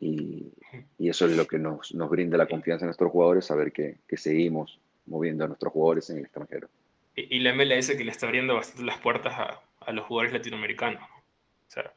Y, 0.01 0.53
eso 0.99 1.27
es 1.27 1.37
lo 1.37 1.47
que 1.47 1.59
nos, 1.59 1.95
nos, 1.95 2.11
brinda 2.11 2.37
la 2.37 2.47
confianza 2.47 2.85
en 2.85 2.89
nuestros 2.89 3.11
jugadores, 3.11 3.47
saber 3.47 3.73
que, 3.73 3.99
que 4.07 4.17
seguimos 4.17 4.81
moviendo 5.07 5.45
a 5.45 5.49
nuestros 5.49 5.73
jugadores 5.73 6.11
en 6.11 6.19
el 6.19 6.25
extranjero. 6.25 6.69
Y, 7.15 7.39
la 7.41 7.55
MLS 7.55 7.91
que 7.97 8.05
le 8.05 8.11
está 8.11 8.27
abriendo 8.27 8.55
bastante 8.55 8.85
las 8.85 8.99
puertas 8.99 9.35
a, 9.35 9.61
a 9.81 9.93
los 9.93 10.05
jugadores 10.07 10.33
latinoamericanos. 10.33 11.03
O 11.03 11.71
sea, 11.71 11.93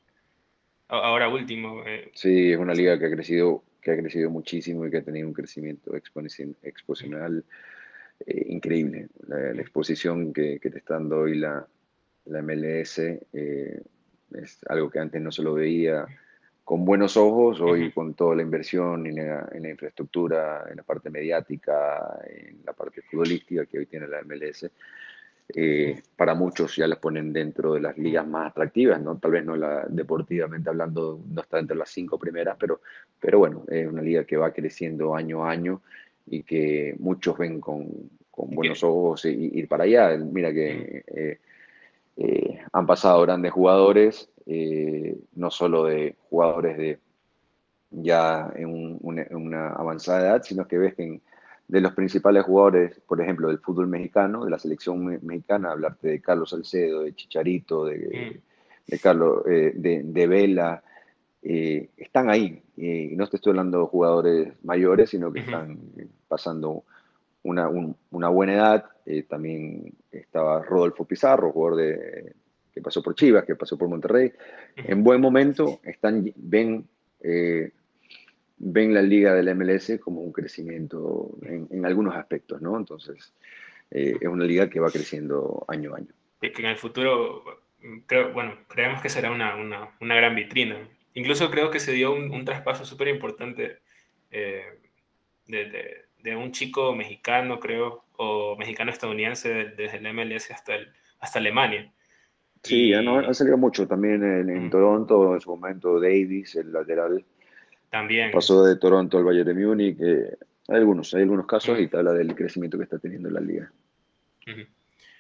ahora 0.87 1.27
último. 1.27 1.83
Eh. 1.85 2.11
Sí, 2.13 2.51
es 2.51 2.57
una 2.57 2.73
liga 2.73 2.97
que 2.97 3.05
ha 3.05 3.11
crecido 3.11 3.63
que 3.81 3.91
ha 3.91 3.97
crecido 3.97 4.29
muchísimo 4.29 4.85
y 4.85 4.91
que 4.91 4.97
ha 4.97 5.03
tenido 5.03 5.27
un 5.27 5.33
crecimiento 5.33 5.95
exponencial 5.95 7.45
eh, 8.25 8.45
increíble. 8.49 9.07
La, 9.27 9.51
exposición 9.51 10.33
que, 10.33 10.59
que, 10.59 10.69
te 10.69 10.79
está 10.79 10.95
dando 10.95 11.19
hoy 11.19 11.37
la, 11.37 11.65
la 12.25 12.41
MLS 12.41 12.99
eh, 12.99 13.81
es 14.33 14.59
algo 14.67 14.89
que 14.89 14.99
antes 14.99 15.21
no 15.21 15.31
se 15.31 15.43
lo 15.43 15.53
veía 15.53 16.05
con 16.69 16.85
buenos 16.85 17.17
ojos, 17.17 17.59
hoy 17.61 17.91
con 17.91 18.13
toda 18.13 18.35
la 18.35 18.43
inversión 18.43 19.07
en 19.07 19.15
la, 19.15 19.49
en 19.51 19.63
la, 19.63 19.69
infraestructura, 19.71 20.67
en 20.69 20.77
la 20.77 20.83
parte 20.83 21.09
mediática, 21.09 22.19
en 22.27 22.59
la 22.63 22.73
parte 22.73 23.01
futbolística 23.01 23.65
que 23.65 23.79
hoy 23.79 23.87
tiene 23.87 24.07
la 24.07 24.21
MLS, 24.21 24.69
eh, 25.55 25.99
para 26.15 26.35
muchos 26.35 26.75
ya 26.75 26.85
las 26.85 26.99
ponen 26.99 27.33
dentro 27.33 27.73
de 27.73 27.81
las 27.81 27.97
ligas 27.97 28.27
más 28.27 28.51
atractivas, 28.51 29.01
¿no? 29.01 29.17
Tal 29.17 29.31
vez 29.31 29.43
no 29.45 29.55
la, 29.55 29.83
deportivamente 29.89 30.69
hablando 30.69 31.19
no 31.27 31.41
está 31.41 31.57
entre 31.57 31.75
las 31.75 31.89
cinco 31.89 32.19
primeras, 32.19 32.55
pero, 32.59 32.81
pero 33.19 33.39
bueno, 33.39 33.63
es 33.67 33.87
una 33.87 34.03
liga 34.03 34.23
que 34.25 34.37
va 34.37 34.53
creciendo 34.53 35.15
año 35.15 35.43
a 35.43 35.49
año 35.49 35.81
y 36.27 36.43
que 36.43 36.95
muchos 36.99 37.35
ven 37.35 37.59
con, 37.59 37.87
con 38.29 38.51
buenos 38.51 38.83
ojos 38.83 39.25
ir 39.25 39.67
para 39.67 39.85
allá. 39.85 40.15
Mira 40.17 40.53
que 40.53 41.03
eh, 41.07 41.39
eh, 42.15 42.59
han 42.73 42.85
pasado 42.85 43.23
grandes 43.23 43.53
jugadores, 43.53 44.29
no 45.35 45.51
solo 45.51 45.85
de 45.85 46.15
jugadores 46.29 46.77
de 46.77 46.99
ya 47.91 48.51
en, 48.55 48.97
una, 49.01 49.69
avanzada 49.69 50.21
edad, 50.21 50.43
sino 50.43 50.67
que 50.67 50.77
ves 50.77 50.95
que 50.95 51.03
en 51.03 51.21
de 51.69 51.81
los 51.81 51.93
principales 51.93 52.43
jugadores, 52.45 52.99
por 53.07 53.21
ejemplo, 53.21 53.47
del 53.47 53.59
fútbol 53.59 53.87
mexicano, 53.87 54.43
de 54.43 54.49
la 54.49 54.57
selección 54.57 55.05
mexicana, 55.21 55.71
hablarte 55.71 56.07
de 56.07 56.19
Carlos 56.19 56.49
Salcedo, 56.49 57.01
de 57.01 57.13
Chicharito, 57.13 57.85
de, 57.85 57.97
mm. 58.33 58.91
de 58.91 58.99
Carlos, 58.99 59.43
eh, 59.47 59.73
de, 59.75 60.27
Vela, 60.27 60.83
eh, 61.43 61.89
están 61.95 62.31
ahí. 62.31 62.59
Y 62.75 63.15
no 63.15 63.27
te 63.27 63.35
estoy 63.35 63.51
hablando 63.51 63.81
de 63.81 63.85
jugadores 63.85 64.53
mayores, 64.63 65.11
sino 65.11 65.31
que 65.31 65.41
están 65.41 65.77
pasando 66.27 66.85
una, 67.43 67.69
una 68.09 68.29
buena 68.29 68.53
edad. 68.53 68.85
Eh, 69.05 69.23
también 69.29 69.93
estaba 70.11 70.63
Rodolfo 70.63 71.05
Pizarro, 71.05 71.51
jugador 71.51 71.77
de, 71.77 72.33
que 72.79 72.83
pasó 72.83 73.03
por 73.03 73.15
Chivas, 73.15 73.45
que 73.45 73.55
pasó 73.55 73.77
por 73.77 73.89
Monterrey. 73.89 74.31
En 74.75 75.03
buen 75.03 75.21
momento, 75.21 75.79
están, 75.83 76.31
ven 76.35 76.87
ven 78.59 78.93
la 78.93 79.01
liga 79.01 79.33
del 79.33 79.55
MLS 79.55 79.99
como 79.99 80.21
un 80.21 80.31
crecimiento 80.31 81.31
en, 81.43 81.85
algunos 81.85 82.15
aspectos, 82.15 82.61
¿no? 82.61 82.77
Entonces, 82.77 83.33
eh, 83.89 84.15
es 84.19 84.27
una 84.27 84.45
liga 84.45 84.69
que 84.69 84.79
va 84.79 84.91
creciendo 84.91 85.65
año 85.67 85.93
a 85.93 85.97
año. 85.97 86.13
Y 86.41 86.51
que 86.51 86.61
en 86.61 86.67
el 86.67 86.77
futuro, 86.77 87.43
creo, 88.05 88.33
bueno, 88.33 88.57
creemos 88.67 89.01
que 89.01 89.09
será 89.09 89.31
una, 89.31 89.55
una, 89.55 89.95
una 90.01 90.15
gran 90.15 90.35
vitrina. 90.35 90.87
Incluso 91.13 91.49
creo 91.49 91.71
que 91.71 91.79
se 91.79 91.93
dio 91.93 92.13
un, 92.13 92.45
traspaso 92.45 92.85
súper 92.85 93.07
importante 93.07 93.79
eh, 94.29 94.65
de, 95.47 96.05
de, 96.21 96.35
un 96.35 96.51
chico 96.51 96.93
mexicano, 96.93 97.59
creo, 97.59 98.05
o 98.17 98.55
mexicano-estadounidense 98.57 99.71
desde 99.75 99.97
el 99.97 100.13
MLS 100.13 100.51
hasta, 100.51 100.75
el, 100.75 100.93
hasta 101.19 101.39
Alemania. 101.39 101.91
Sí, 102.63 102.89
ya 102.89 103.01
no, 103.01 103.19
ha 103.19 103.33
salido 103.33 103.57
mucho 103.57 103.87
también 103.87 104.23
en, 104.23 104.49
en 104.49 104.69
Toronto, 104.69 105.33
en 105.33 105.41
su 105.41 105.49
momento 105.49 105.99
Davis, 105.99 106.55
el 106.55 106.73
lateral, 106.73 107.23
también. 107.89 108.31
Pasó 108.31 108.63
de 108.63 108.75
Toronto 108.75 109.17
al 109.17 109.23
Bayern 109.23 109.47
de 109.47 109.65
Múnich. 109.65 109.97
Eh, 109.99 110.37
hay 110.67 110.77
algunos, 110.77 111.13
hay 111.13 111.23
algunos 111.23 111.47
casos 111.47 111.79
y 111.79 111.87
te 111.87 111.97
habla 111.97 112.13
del 112.13 112.35
crecimiento 112.35 112.77
que 112.77 112.83
está 112.83 112.99
teniendo 112.99 113.29
la 113.29 113.39
liga. 113.39 113.71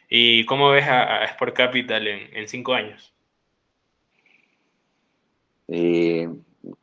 ¿Y 0.09 0.45
cómo 0.45 0.69
ves 0.71 0.85
a, 0.87 1.23
Sport 1.25 1.55
Capital 1.55 2.07
en, 2.07 2.47
cinco 2.47 2.73
años? 2.73 3.13
Eh, 5.67 6.27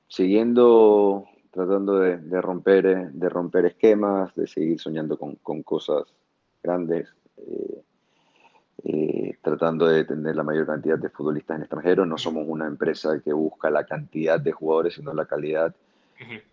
siguiendo 0.08 1.26
tratando 1.50 2.00
de, 2.00 2.40
romper, 2.40 3.12
de 3.12 3.28
romper 3.28 3.66
esquemas, 3.66 4.34
de 4.34 4.46
seguir 4.46 4.78
soñando 4.78 5.18
con, 5.18 5.62
cosas 5.62 6.04
grandes, 6.62 7.08
eh, 7.38 7.82
tratando 9.46 9.86
de 9.86 10.04
tener 10.04 10.34
la 10.34 10.42
mayor 10.42 10.66
cantidad 10.66 10.98
de 10.98 11.08
futbolistas 11.08 11.56
en 11.56 11.62
extranjero. 11.62 12.04
No 12.04 12.18
somos 12.18 12.44
una 12.48 12.66
empresa 12.66 13.20
que 13.24 13.32
busca 13.32 13.70
la 13.70 13.84
cantidad 13.84 14.40
de 14.40 14.50
jugadores, 14.50 14.94
sino 14.94 15.14
la 15.14 15.24
calidad 15.24 15.72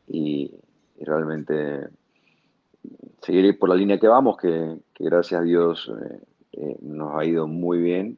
y, 0.08 0.52
realmente 1.00 1.88
seguir 3.22 3.58
por 3.58 3.70
la 3.70 3.76
línea 3.76 3.98
que 3.98 4.08
vamos, 4.08 4.38
que, 4.38 4.78
gracias 5.00 5.42
a 5.42 5.44
Dios 5.44 5.92
eh, 5.92 6.20
eh, 6.54 6.78
nos 6.82 7.16
ha 7.16 7.26
ido 7.26 7.48
muy 7.48 7.80
bien, 7.80 8.18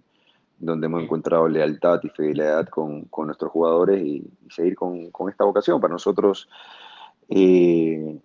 donde 0.60 0.88
hemos 0.88 1.04
encontrado 1.04 1.48
lealtad 1.48 2.02
y 2.04 2.10
fidelidad 2.10 2.68
con, 2.68 3.08
nuestros 3.26 3.52
jugadores 3.52 4.04
y, 4.04 4.28
seguir 4.50 4.76
con, 4.76 5.10
esta 5.30 5.46
vocación. 5.46 5.80
Para 5.80 5.94
nosotros, 5.94 6.50
eh, 7.30 8.20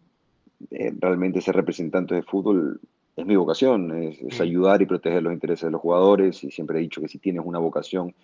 realmente 0.68 1.40
ser 1.40 1.54
representantes 1.54 2.16
de 2.16 2.22
fútbol 2.22 2.80
es 3.20 3.26
mi 3.26 3.36
vocación, 3.36 4.02
es, 4.02 4.40
ayudar 4.40 4.82
y 4.82 4.86
proteger 4.86 5.22
los 5.22 5.32
intereses 5.32 5.64
de 5.64 5.70
los 5.70 5.80
jugadores 5.80 6.42
y 6.44 6.50
siempre 6.50 6.78
he 6.78 6.82
dicho 6.82 7.00
que 7.00 7.08
si 7.08 7.18
tienes 7.18 7.42
una 7.44 7.58
vocación, 7.58 8.14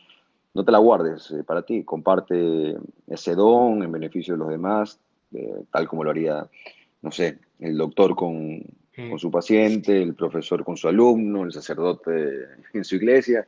no 0.54 0.64
te 0.64 0.72
la 0.72 0.78
guardes 0.78 1.30
eh, 1.32 1.44
para 1.44 1.62
ti, 1.62 1.84
comparte 1.84 2.76
ese 3.06 3.34
don 3.34 3.82
en 3.82 3.92
beneficio 3.92 4.34
de 4.34 4.38
los 4.38 4.48
demás, 4.48 4.98
eh, 5.32 5.64
tal 5.70 5.86
como 5.86 6.04
lo 6.04 6.10
haría, 6.10 6.48
no 7.02 7.10
sé, 7.10 7.38
el 7.58 7.76
doctor 7.76 8.16
con, 8.16 8.62
con, 9.10 9.18
su 9.18 9.30
paciente, 9.30 10.02
el 10.02 10.14
profesor 10.14 10.64
con 10.64 10.76
su 10.76 10.88
alumno, 10.88 11.44
el 11.44 11.52
sacerdote 11.52 12.46
en 12.72 12.84
su 12.84 12.96
iglesia. 12.96 13.46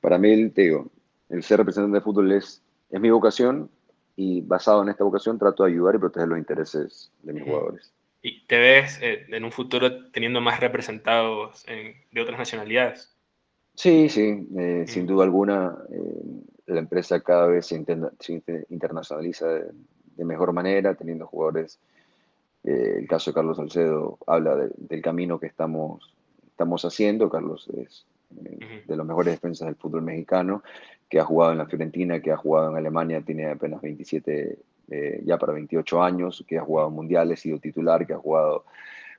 Para 0.00 0.18
mí, 0.18 0.48
te 0.50 0.62
digo, 0.62 0.90
el 1.28 1.42
ser 1.42 1.58
representante 1.58 1.96
de 1.96 2.04
fútbol 2.04 2.32
es, 2.32 2.62
es 2.90 3.00
mi 3.00 3.10
vocación 3.10 3.68
y 4.16 4.40
basado 4.40 4.82
en 4.82 4.88
esta 4.88 5.04
vocación 5.04 5.38
trato 5.38 5.64
de 5.64 5.72
ayudar 5.72 5.96
y 5.96 5.98
proteger 5.98 6.28
los 6.28 6.38
intereses 6.38 7.12
de 7.22 7.34
mis 7.34 7.44
jugadores. 7.44 7.92
¿Y 8.26 8.44
te 8.48 8.58
ves 8.58 8.98
eh, 9.02 9.24
en 9.28 9.44
un 9.44 9.52
futuro 9.52 10.10
teniendo 10.10 10.40
más 10.40 10.58
representados 10.58 11.64
de 11.64 12.20
otras 12.20 12.36
nacionalidades? 12.36 13.14
Sí, 13.76 14.08
sí, 14.08 14.48
eh, 14.58 14.84
sin 14.88 15.06
duda 15.06 15.22
alguna. 15.22 15.78
Eh, 15.92 16.42
la 16.66 16.80
empresa 16.80 17.20
cada 17.20 17.46
vez 17.46 17.66
se, 17.66 17.76
internacionaliza 17.76 19.46
de, 19.46 20.24
mejor 20.24 20.52
manera, 20.52 20.96
teniendo 20.96 21.28
jugadores. 21.28 21.78
El 22.64 23.06
caso 23.06 23.30
de 23.30 23.34
Carlos 23.36 23.58
Salcedo 23.58 24.18
habla 24.26 24.56
del 24.76 25.02
camino 25.02 25.38
que 25.38 25.46
estamos, 25.46 26.12
estamos 26.48 26.84
haciendo. 26.84 27.30
Carlos 27.30 27.68
es 27.76 28.06
de 28.28 28.96
los 28.96 29.06
mejores 29.06 29.34
defensas 29.34 29.66
del 29.66 29.76
fútbol 29.76 30.02
mexicano, 30.02 30.64
que 31.08 31.20
ha 31.20 31.24
jugado 31.24 31.52
en 31.52 31.58
la 31.58 31.66
Fiorentina, 31.66 32.18
que 32.18 32.32
ha 32.32 32.36
jugado 32.36 32.72
en 32.72 32.76
Alemania, 32.76 33.22
tiene 33.22 33.46
apenas 33.46 33.80
27, 33.82 34.58
ya 34.88 35.36
para 35.38 35.52
28 35.52 36.02
años, 36.02 36.44
que 36.46 36.58
ha 36.58 36.62
jugado 36.62 36.90
mundiales, 36.90 37.40
sido 37.40 37.58
titular, 37.58 38.06
que 38.06 38.12
ha 38.12 38.18
jugado 38.18 38.64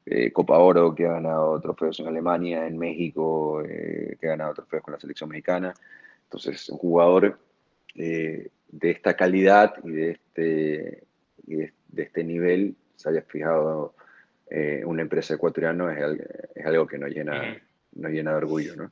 eh, 0.09 0.31
Copa 0.31 0.57
Oro, 0.57 0.95
que 0.95 1.05
ha 1.05 1.11
ganado 1.13 1.59
trofeos 1.59 1.99
en 1.99 2.07
Alemania, 2.07 2.65
en 2.65 2.77
México, 2.77 3.61
eh, 3.61 4.15
que 4.17 4.27
ha 4.27 4.29
ganado 4.31 4.53
trofeos 4.53 4.81
con 4.81 4.93
la 4.93 4.99
selección 5.01 5.29
mexicana. 5.29 5.73
Entonces, 6.23 6.69
un 6.69 6.77
jugador 6.77 7.37
eh, 7.95 8.47
de 8.69 8.89
esta 8.89 9.17
calidad 9.17 9.73
y 9.83 9.91
de 9.91 10.11
este, 10.11 11.03
de, 11.43 11.73
este 11.97 12.23
nivel 12.23 12.77
se 12.95 13.09
haya 13.09 13.21
fijado 13.23 13.95
una 14.85 15.01
empresa 15.01 15.33
ecuatoriana 15.33 15.91
es, 15.91 16.21
es, 16.55 16.65
algo 16.65 16.87
que 16.87 16.97
nos 16.97 17.09
llena, 17.09 17.61
nos 17.91 18.11
llena 18.11 18.31
de 18.31 18.37
orgullo, 18.37 18.77
¿no? 18.77 18.91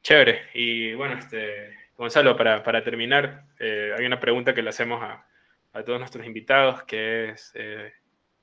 Chévere. 0.00 0.42
Y 0.54 0.94
bueno, 0.94 1.18
este, 1.18 1.74
Gonzalo, 1.96 2.36
para, 2.36 2.62
para 2.62 2.82
terminar, 2.82 3.44
hay 3.60 4.04
una 4.04 4.20
pregunta 4.20 4.54
que 4.54 4.62
le 4.62 4.70
hacemos 4.70 5.02
a, 5.02 5.26
a 5.72 5.84
todos 5.84 5.98
nuestros 5.98 6.26
invitados, 6.26 6.82
que 6.84 7.30
es 7.30 7.52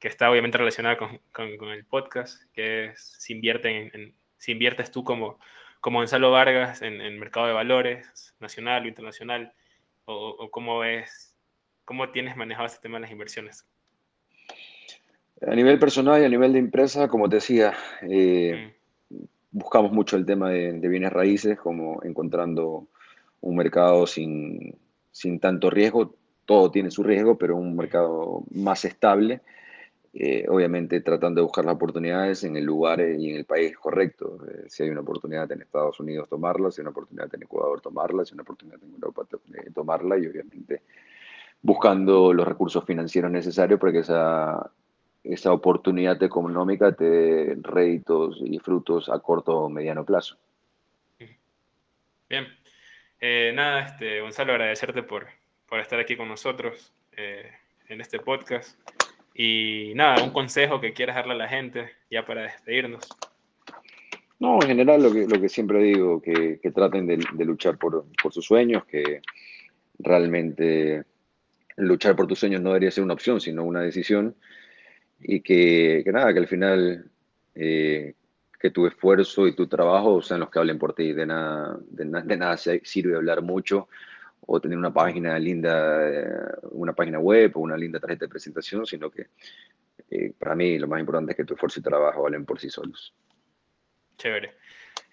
que 0.01 0.07
está 0.07 0.31
obviamente 0.31 0.57
relacionada 0.57 0.97
con, 0.97 1.19
con, 1.31 1.69
el 1.69 1.85
podcast, 1.85 2.41
que 2.53 2.85
es 2.85 3.15
si, 3.19 3.33
invierten 3.33 3.91
en, 3.93 4.15
si 4.35 4.53
inviertes 4.53 4.89
tú 4.89 5.03
como, 5.03 5.37
como 5.79 5.99
Gonzalo 5.99 6.31
Vargas 6.31 6.81
en, 6.81 6.99
el 6.99 7.19
mercado 7.19 7.45
de 7.45 7.53
valores, 7.53 8.33
nacional 8.39 8.83
o 8.83 8.87
internacional, 8.87 9.53
o, 10.05 10.49
cómo 10.49 10.79
ves, 10.79 11.37
cómo 11.85 12.09
tienes 12.09 12.35
manejado 12.35 12.65
este 12.65 12.81
tema 12.81 12.97
de 12.97 13.01
las 13.01 13.11
inversiones. 13.11 13.67
A 15.45 15.53
nivel 15.53 15.77
personal 15.77 16.19
y 16.19 16.25
a 16.25 16.29
nivel 16.29 16.53
de 16.53 16.59
empresa, 16.59 17.07
como 17.07 17.29
te 17.29 17.35
decía, 17.35 17.75
eh, 18.01 18.73
mm. 19.07 19.17
buscamos 19.51 19.91
mucho 19.91 20.17
el 20.17 20.25
tema 20.25 20.49
de, 20.49 20.71
bienes 20.89 21.13
raíces, 21.13 21.59
como 21.59 22.01
encontrando 22.03 22.87
un 23.41 23.55
mercado 23.55 24.07
sin, 24.07 24.77
sin 25.11 25.39
tanto 25.39 25.69
riesgo, 25.69 26.15
todo 26.45 26.71
tiene 26.71 26.91
su 26.91 27.03
riesgo, 27.03 27.37
pero 27.37 27.55
un 27.55 27.75
mercado 27.75 28.43
más 28.51 28.85
estable 28.85 29.41
eh, 30.13 30.45
obviamente 30.49 30.99
tratando 30.99 31.39
de 31.39 31.43
buscar 31.43 31.63
las 31.63 31.75
oportunidades 31.75 32.43
en 32.43 32.57
el 32.57 32.65
lugar 32.65 32.99
y 32.99 33.29
en 33.29 33.37
el 33.37 33.45
país 33.45 33.77
correcto. 33.77 34.39
Eh, 34.45 34.65
si 34.67 34.83
hay 34.83 34.89
una 34.89 35.01
oportunidad 35.01 35.49
en 35.53 35.61
Estados 35.61 36.01
Unidos, 36.01 36.27
tomarla, 36.27 36.69
si 36.69 36.81
hay 36.81 36.83
una 36.83 36.91
oportunidad 36.91 37.33
en 37.33 37.43
Ecuador, 37.43 37.79
tomarla, 37.79 38.25
si 38.25 38.31
hay 38.31 38.35
una 38.35 38.43
oportunidad 38.43 38.83
en 38.83 38.91
Europa, 38.91 39.25
eh, 39.53 39.71
tomarla 39.73 40.17
y 40.17 40.27
obviamente 40.27 40.81
buscando 41.61 42.33
los 42.33 42.45
recursos 42.45 42.83
financieros 42.83 43.31
necesarios 43.31 43.79
para 43.79 43.93
que 43.93 43.99
esa, 43.99 44.71
esa 45.23 45.53
oportunidad 45.53 46.21
económica 46.21 46.91
te 46.91 47.05
dé 47.05 47.57
réditos 47.61 48.41
y 48.43 48.59
frutos 48.59 49.07
a 49.07 49.19
corto 49.19 49.59
o 49.59 49.69
mediano 49.69 50.03
plazo. 50.03 50.35
Bien. 52.27 52.47
Nada, 53.21 53.81
este, 53.81 54.21
Gonzalo, 54.21 54.53
agradecerte 54.53 55.03
por, 55.03 55.27
por 55.67 55.79
estar 55.79 55.99
aquí 55.99 56.15
con 56.15 56.27
nosotros 56.27 56.93
en 57.15 58.01
este 58.01 58.19
podcast. 58.19 58.79
Y 59.33 59.93
nada, 59.95 60.23
un 60.23 60.31
consejo 60.31 60.81
que 60.81 60.93
quieras 60.93 61.15
darle 61.15 61.33
a 61.33 61.37
la 61.37 61.47
gente 61.47 61.89
ya 62.09 62.25
para 62.25 62.43
despedirnos. 62.43 63.07
No, 64.39 64.55
en 64.61 64.67
general 64.67 65.03
lo 65.03 65.13
que, 65.13 65.27
lo 65.27 65.39
que 65.39 65.49
siempre 65.49 65.83
digo, 65.83 66.21
que, 66.21 66.59
que 66.61 66.71
traten 66.71 67.05
de, 67.05 67.45
luchar 67.45 67.77
por, 67.77 68.05
por, 68.21 68.33
sus 68.33 68.45
sueños, 68.45 68.85
que 68.85 69.21
realmente 69.99 71.03
luchar 71.77 72.15
por 72.15 72.27
tus 72.27 72.39
sueños 72.39 72.61
no 72.61 72.69
debería 72.69 72.91
ser 72.91 73.03
una 73.03 73.13
opción, 73.13 73.39
sino 73.39 73.63
una 73.63 73.81
decisión. 73.81 74.35
Y 75.19 75.41
que, 75.41 76.01
que 76.03 76.11
nada, 76.11 76.33
que 76.33 76.39
al 76.39 76.47
final 76.47 77.05
eh, 77.53 78.15
que 78.61 78.69
tu 78.69 78.85
esfuerzo 78.85 79.47
y 79.47 79.55
tu 79.55 79.67
trabajo 79.67 80.21
sean 80.21 80.39
los 80.39 80.51
que 80.51 80.59
hablen 80.59 80.77
por 80.77 80.93
ti. 80.93 81.13
De 81.13 81.25
nada, 81.25 81.77
de, 81.89 82.05
de 82.05 82.37
nada 82.37 82.57
sirve 82.57 83.15
hablar 83.15 83.41
mucho 83.41 83.89
o 84.45 84.59
tener 84.59 84.77
una 84.77 84.93
página 84.93 85.37
linda, 85.39 86.09
eh, 86.09 86.25
una 86.71 86.93
página 86.93 87.19
web 87.19 87.51
o 87.55 87.61
una 87.61 87.75
linda 87.75 87.99
tarjeta 87.99 88.25
de 88.25 88.29
presentación, 88.29 88.85
sino 88.85 89.09
que 89.09 89.27
eh, 90.09 90.33
para 90.37 90.55
mí 90.55 90.77
lo 90.77 90.87
más 90.87 90.99
importante 90.99 91.31
es 91.31 91.37
que 91.37 91.43
tu 91.43 91.55
esfuerzo 91.55 91.79
y 91.79 91.83
trabajo 91.83 92.23
valen 92.23 92.45
por 92.45 92.59
sí 92.59 92.69
solos. 92.69 93.13
Chévere. 94.17 94.55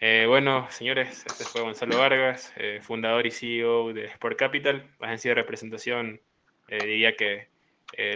Eh, 0.00 0.26
bueno, 0.28 0.66
señores, 0.70 1.24
este 1.26 1.44
fue 1.44 1.62
Gonzalo 1.62 1.98
Vargas, 1.98 2.52
fundador 2.82 3.26
y 3.26 3.30
CEO 3.30 3.92
de 3.92 4.06
Sport 4.06 4.38
Capital, 4.38 4.84
agencia 5.00 5.30
de 5.30 5.34
representación, 5.36 6.20
diría 6.68 7.16
que 7.16 7.48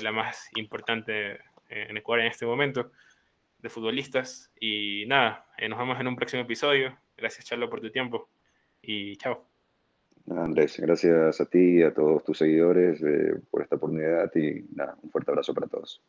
la 0.00 0.12
más 0.12 0.50
importante 0.56 1.40
en 1.70 1.96
Ecuador 1.96 2.20
en 2.20 2.30
este 2.30 2.46
momento 2.46 2.92
de 3.62 3.68
futbolistas. 3.70 4.52
Y 4.60 5.04
nada, 5.06 5.46
nos 5.68 5.78
vemos 5.78 5.98
en 5.98 6.08
un 6.08 6.16
próximo 6.16 6.42
episodio. 6.42 6.98
Gracias, 7.16 7.46
Charlo, 7.46 7.70
por 7.70 7.80
tu 7.80 7.90
tiempo. 7.90 8.28
Y 8.82 9.16
chao. 9.16 9.46
Andrés, 10.30 10.78
gracias 10.78 11.40
a 11.40 11.46
ti 11.46 11.78
y 11.78 11.82
a 11.82 11.92
todos 11.92 12.22
tus 12.24 12.38
seguidores 12.38 13.00
por 13.50 13.62
esta 13.62 13.76
oportunidad 13.76 14.30
y 14.36 14.64
nada, 14.74 14.96
un 15.02 15.10
fuerte 15.10 15.30
abrazo 15.30 15.52
para 15.52 15.66
todos. 15.66 16.00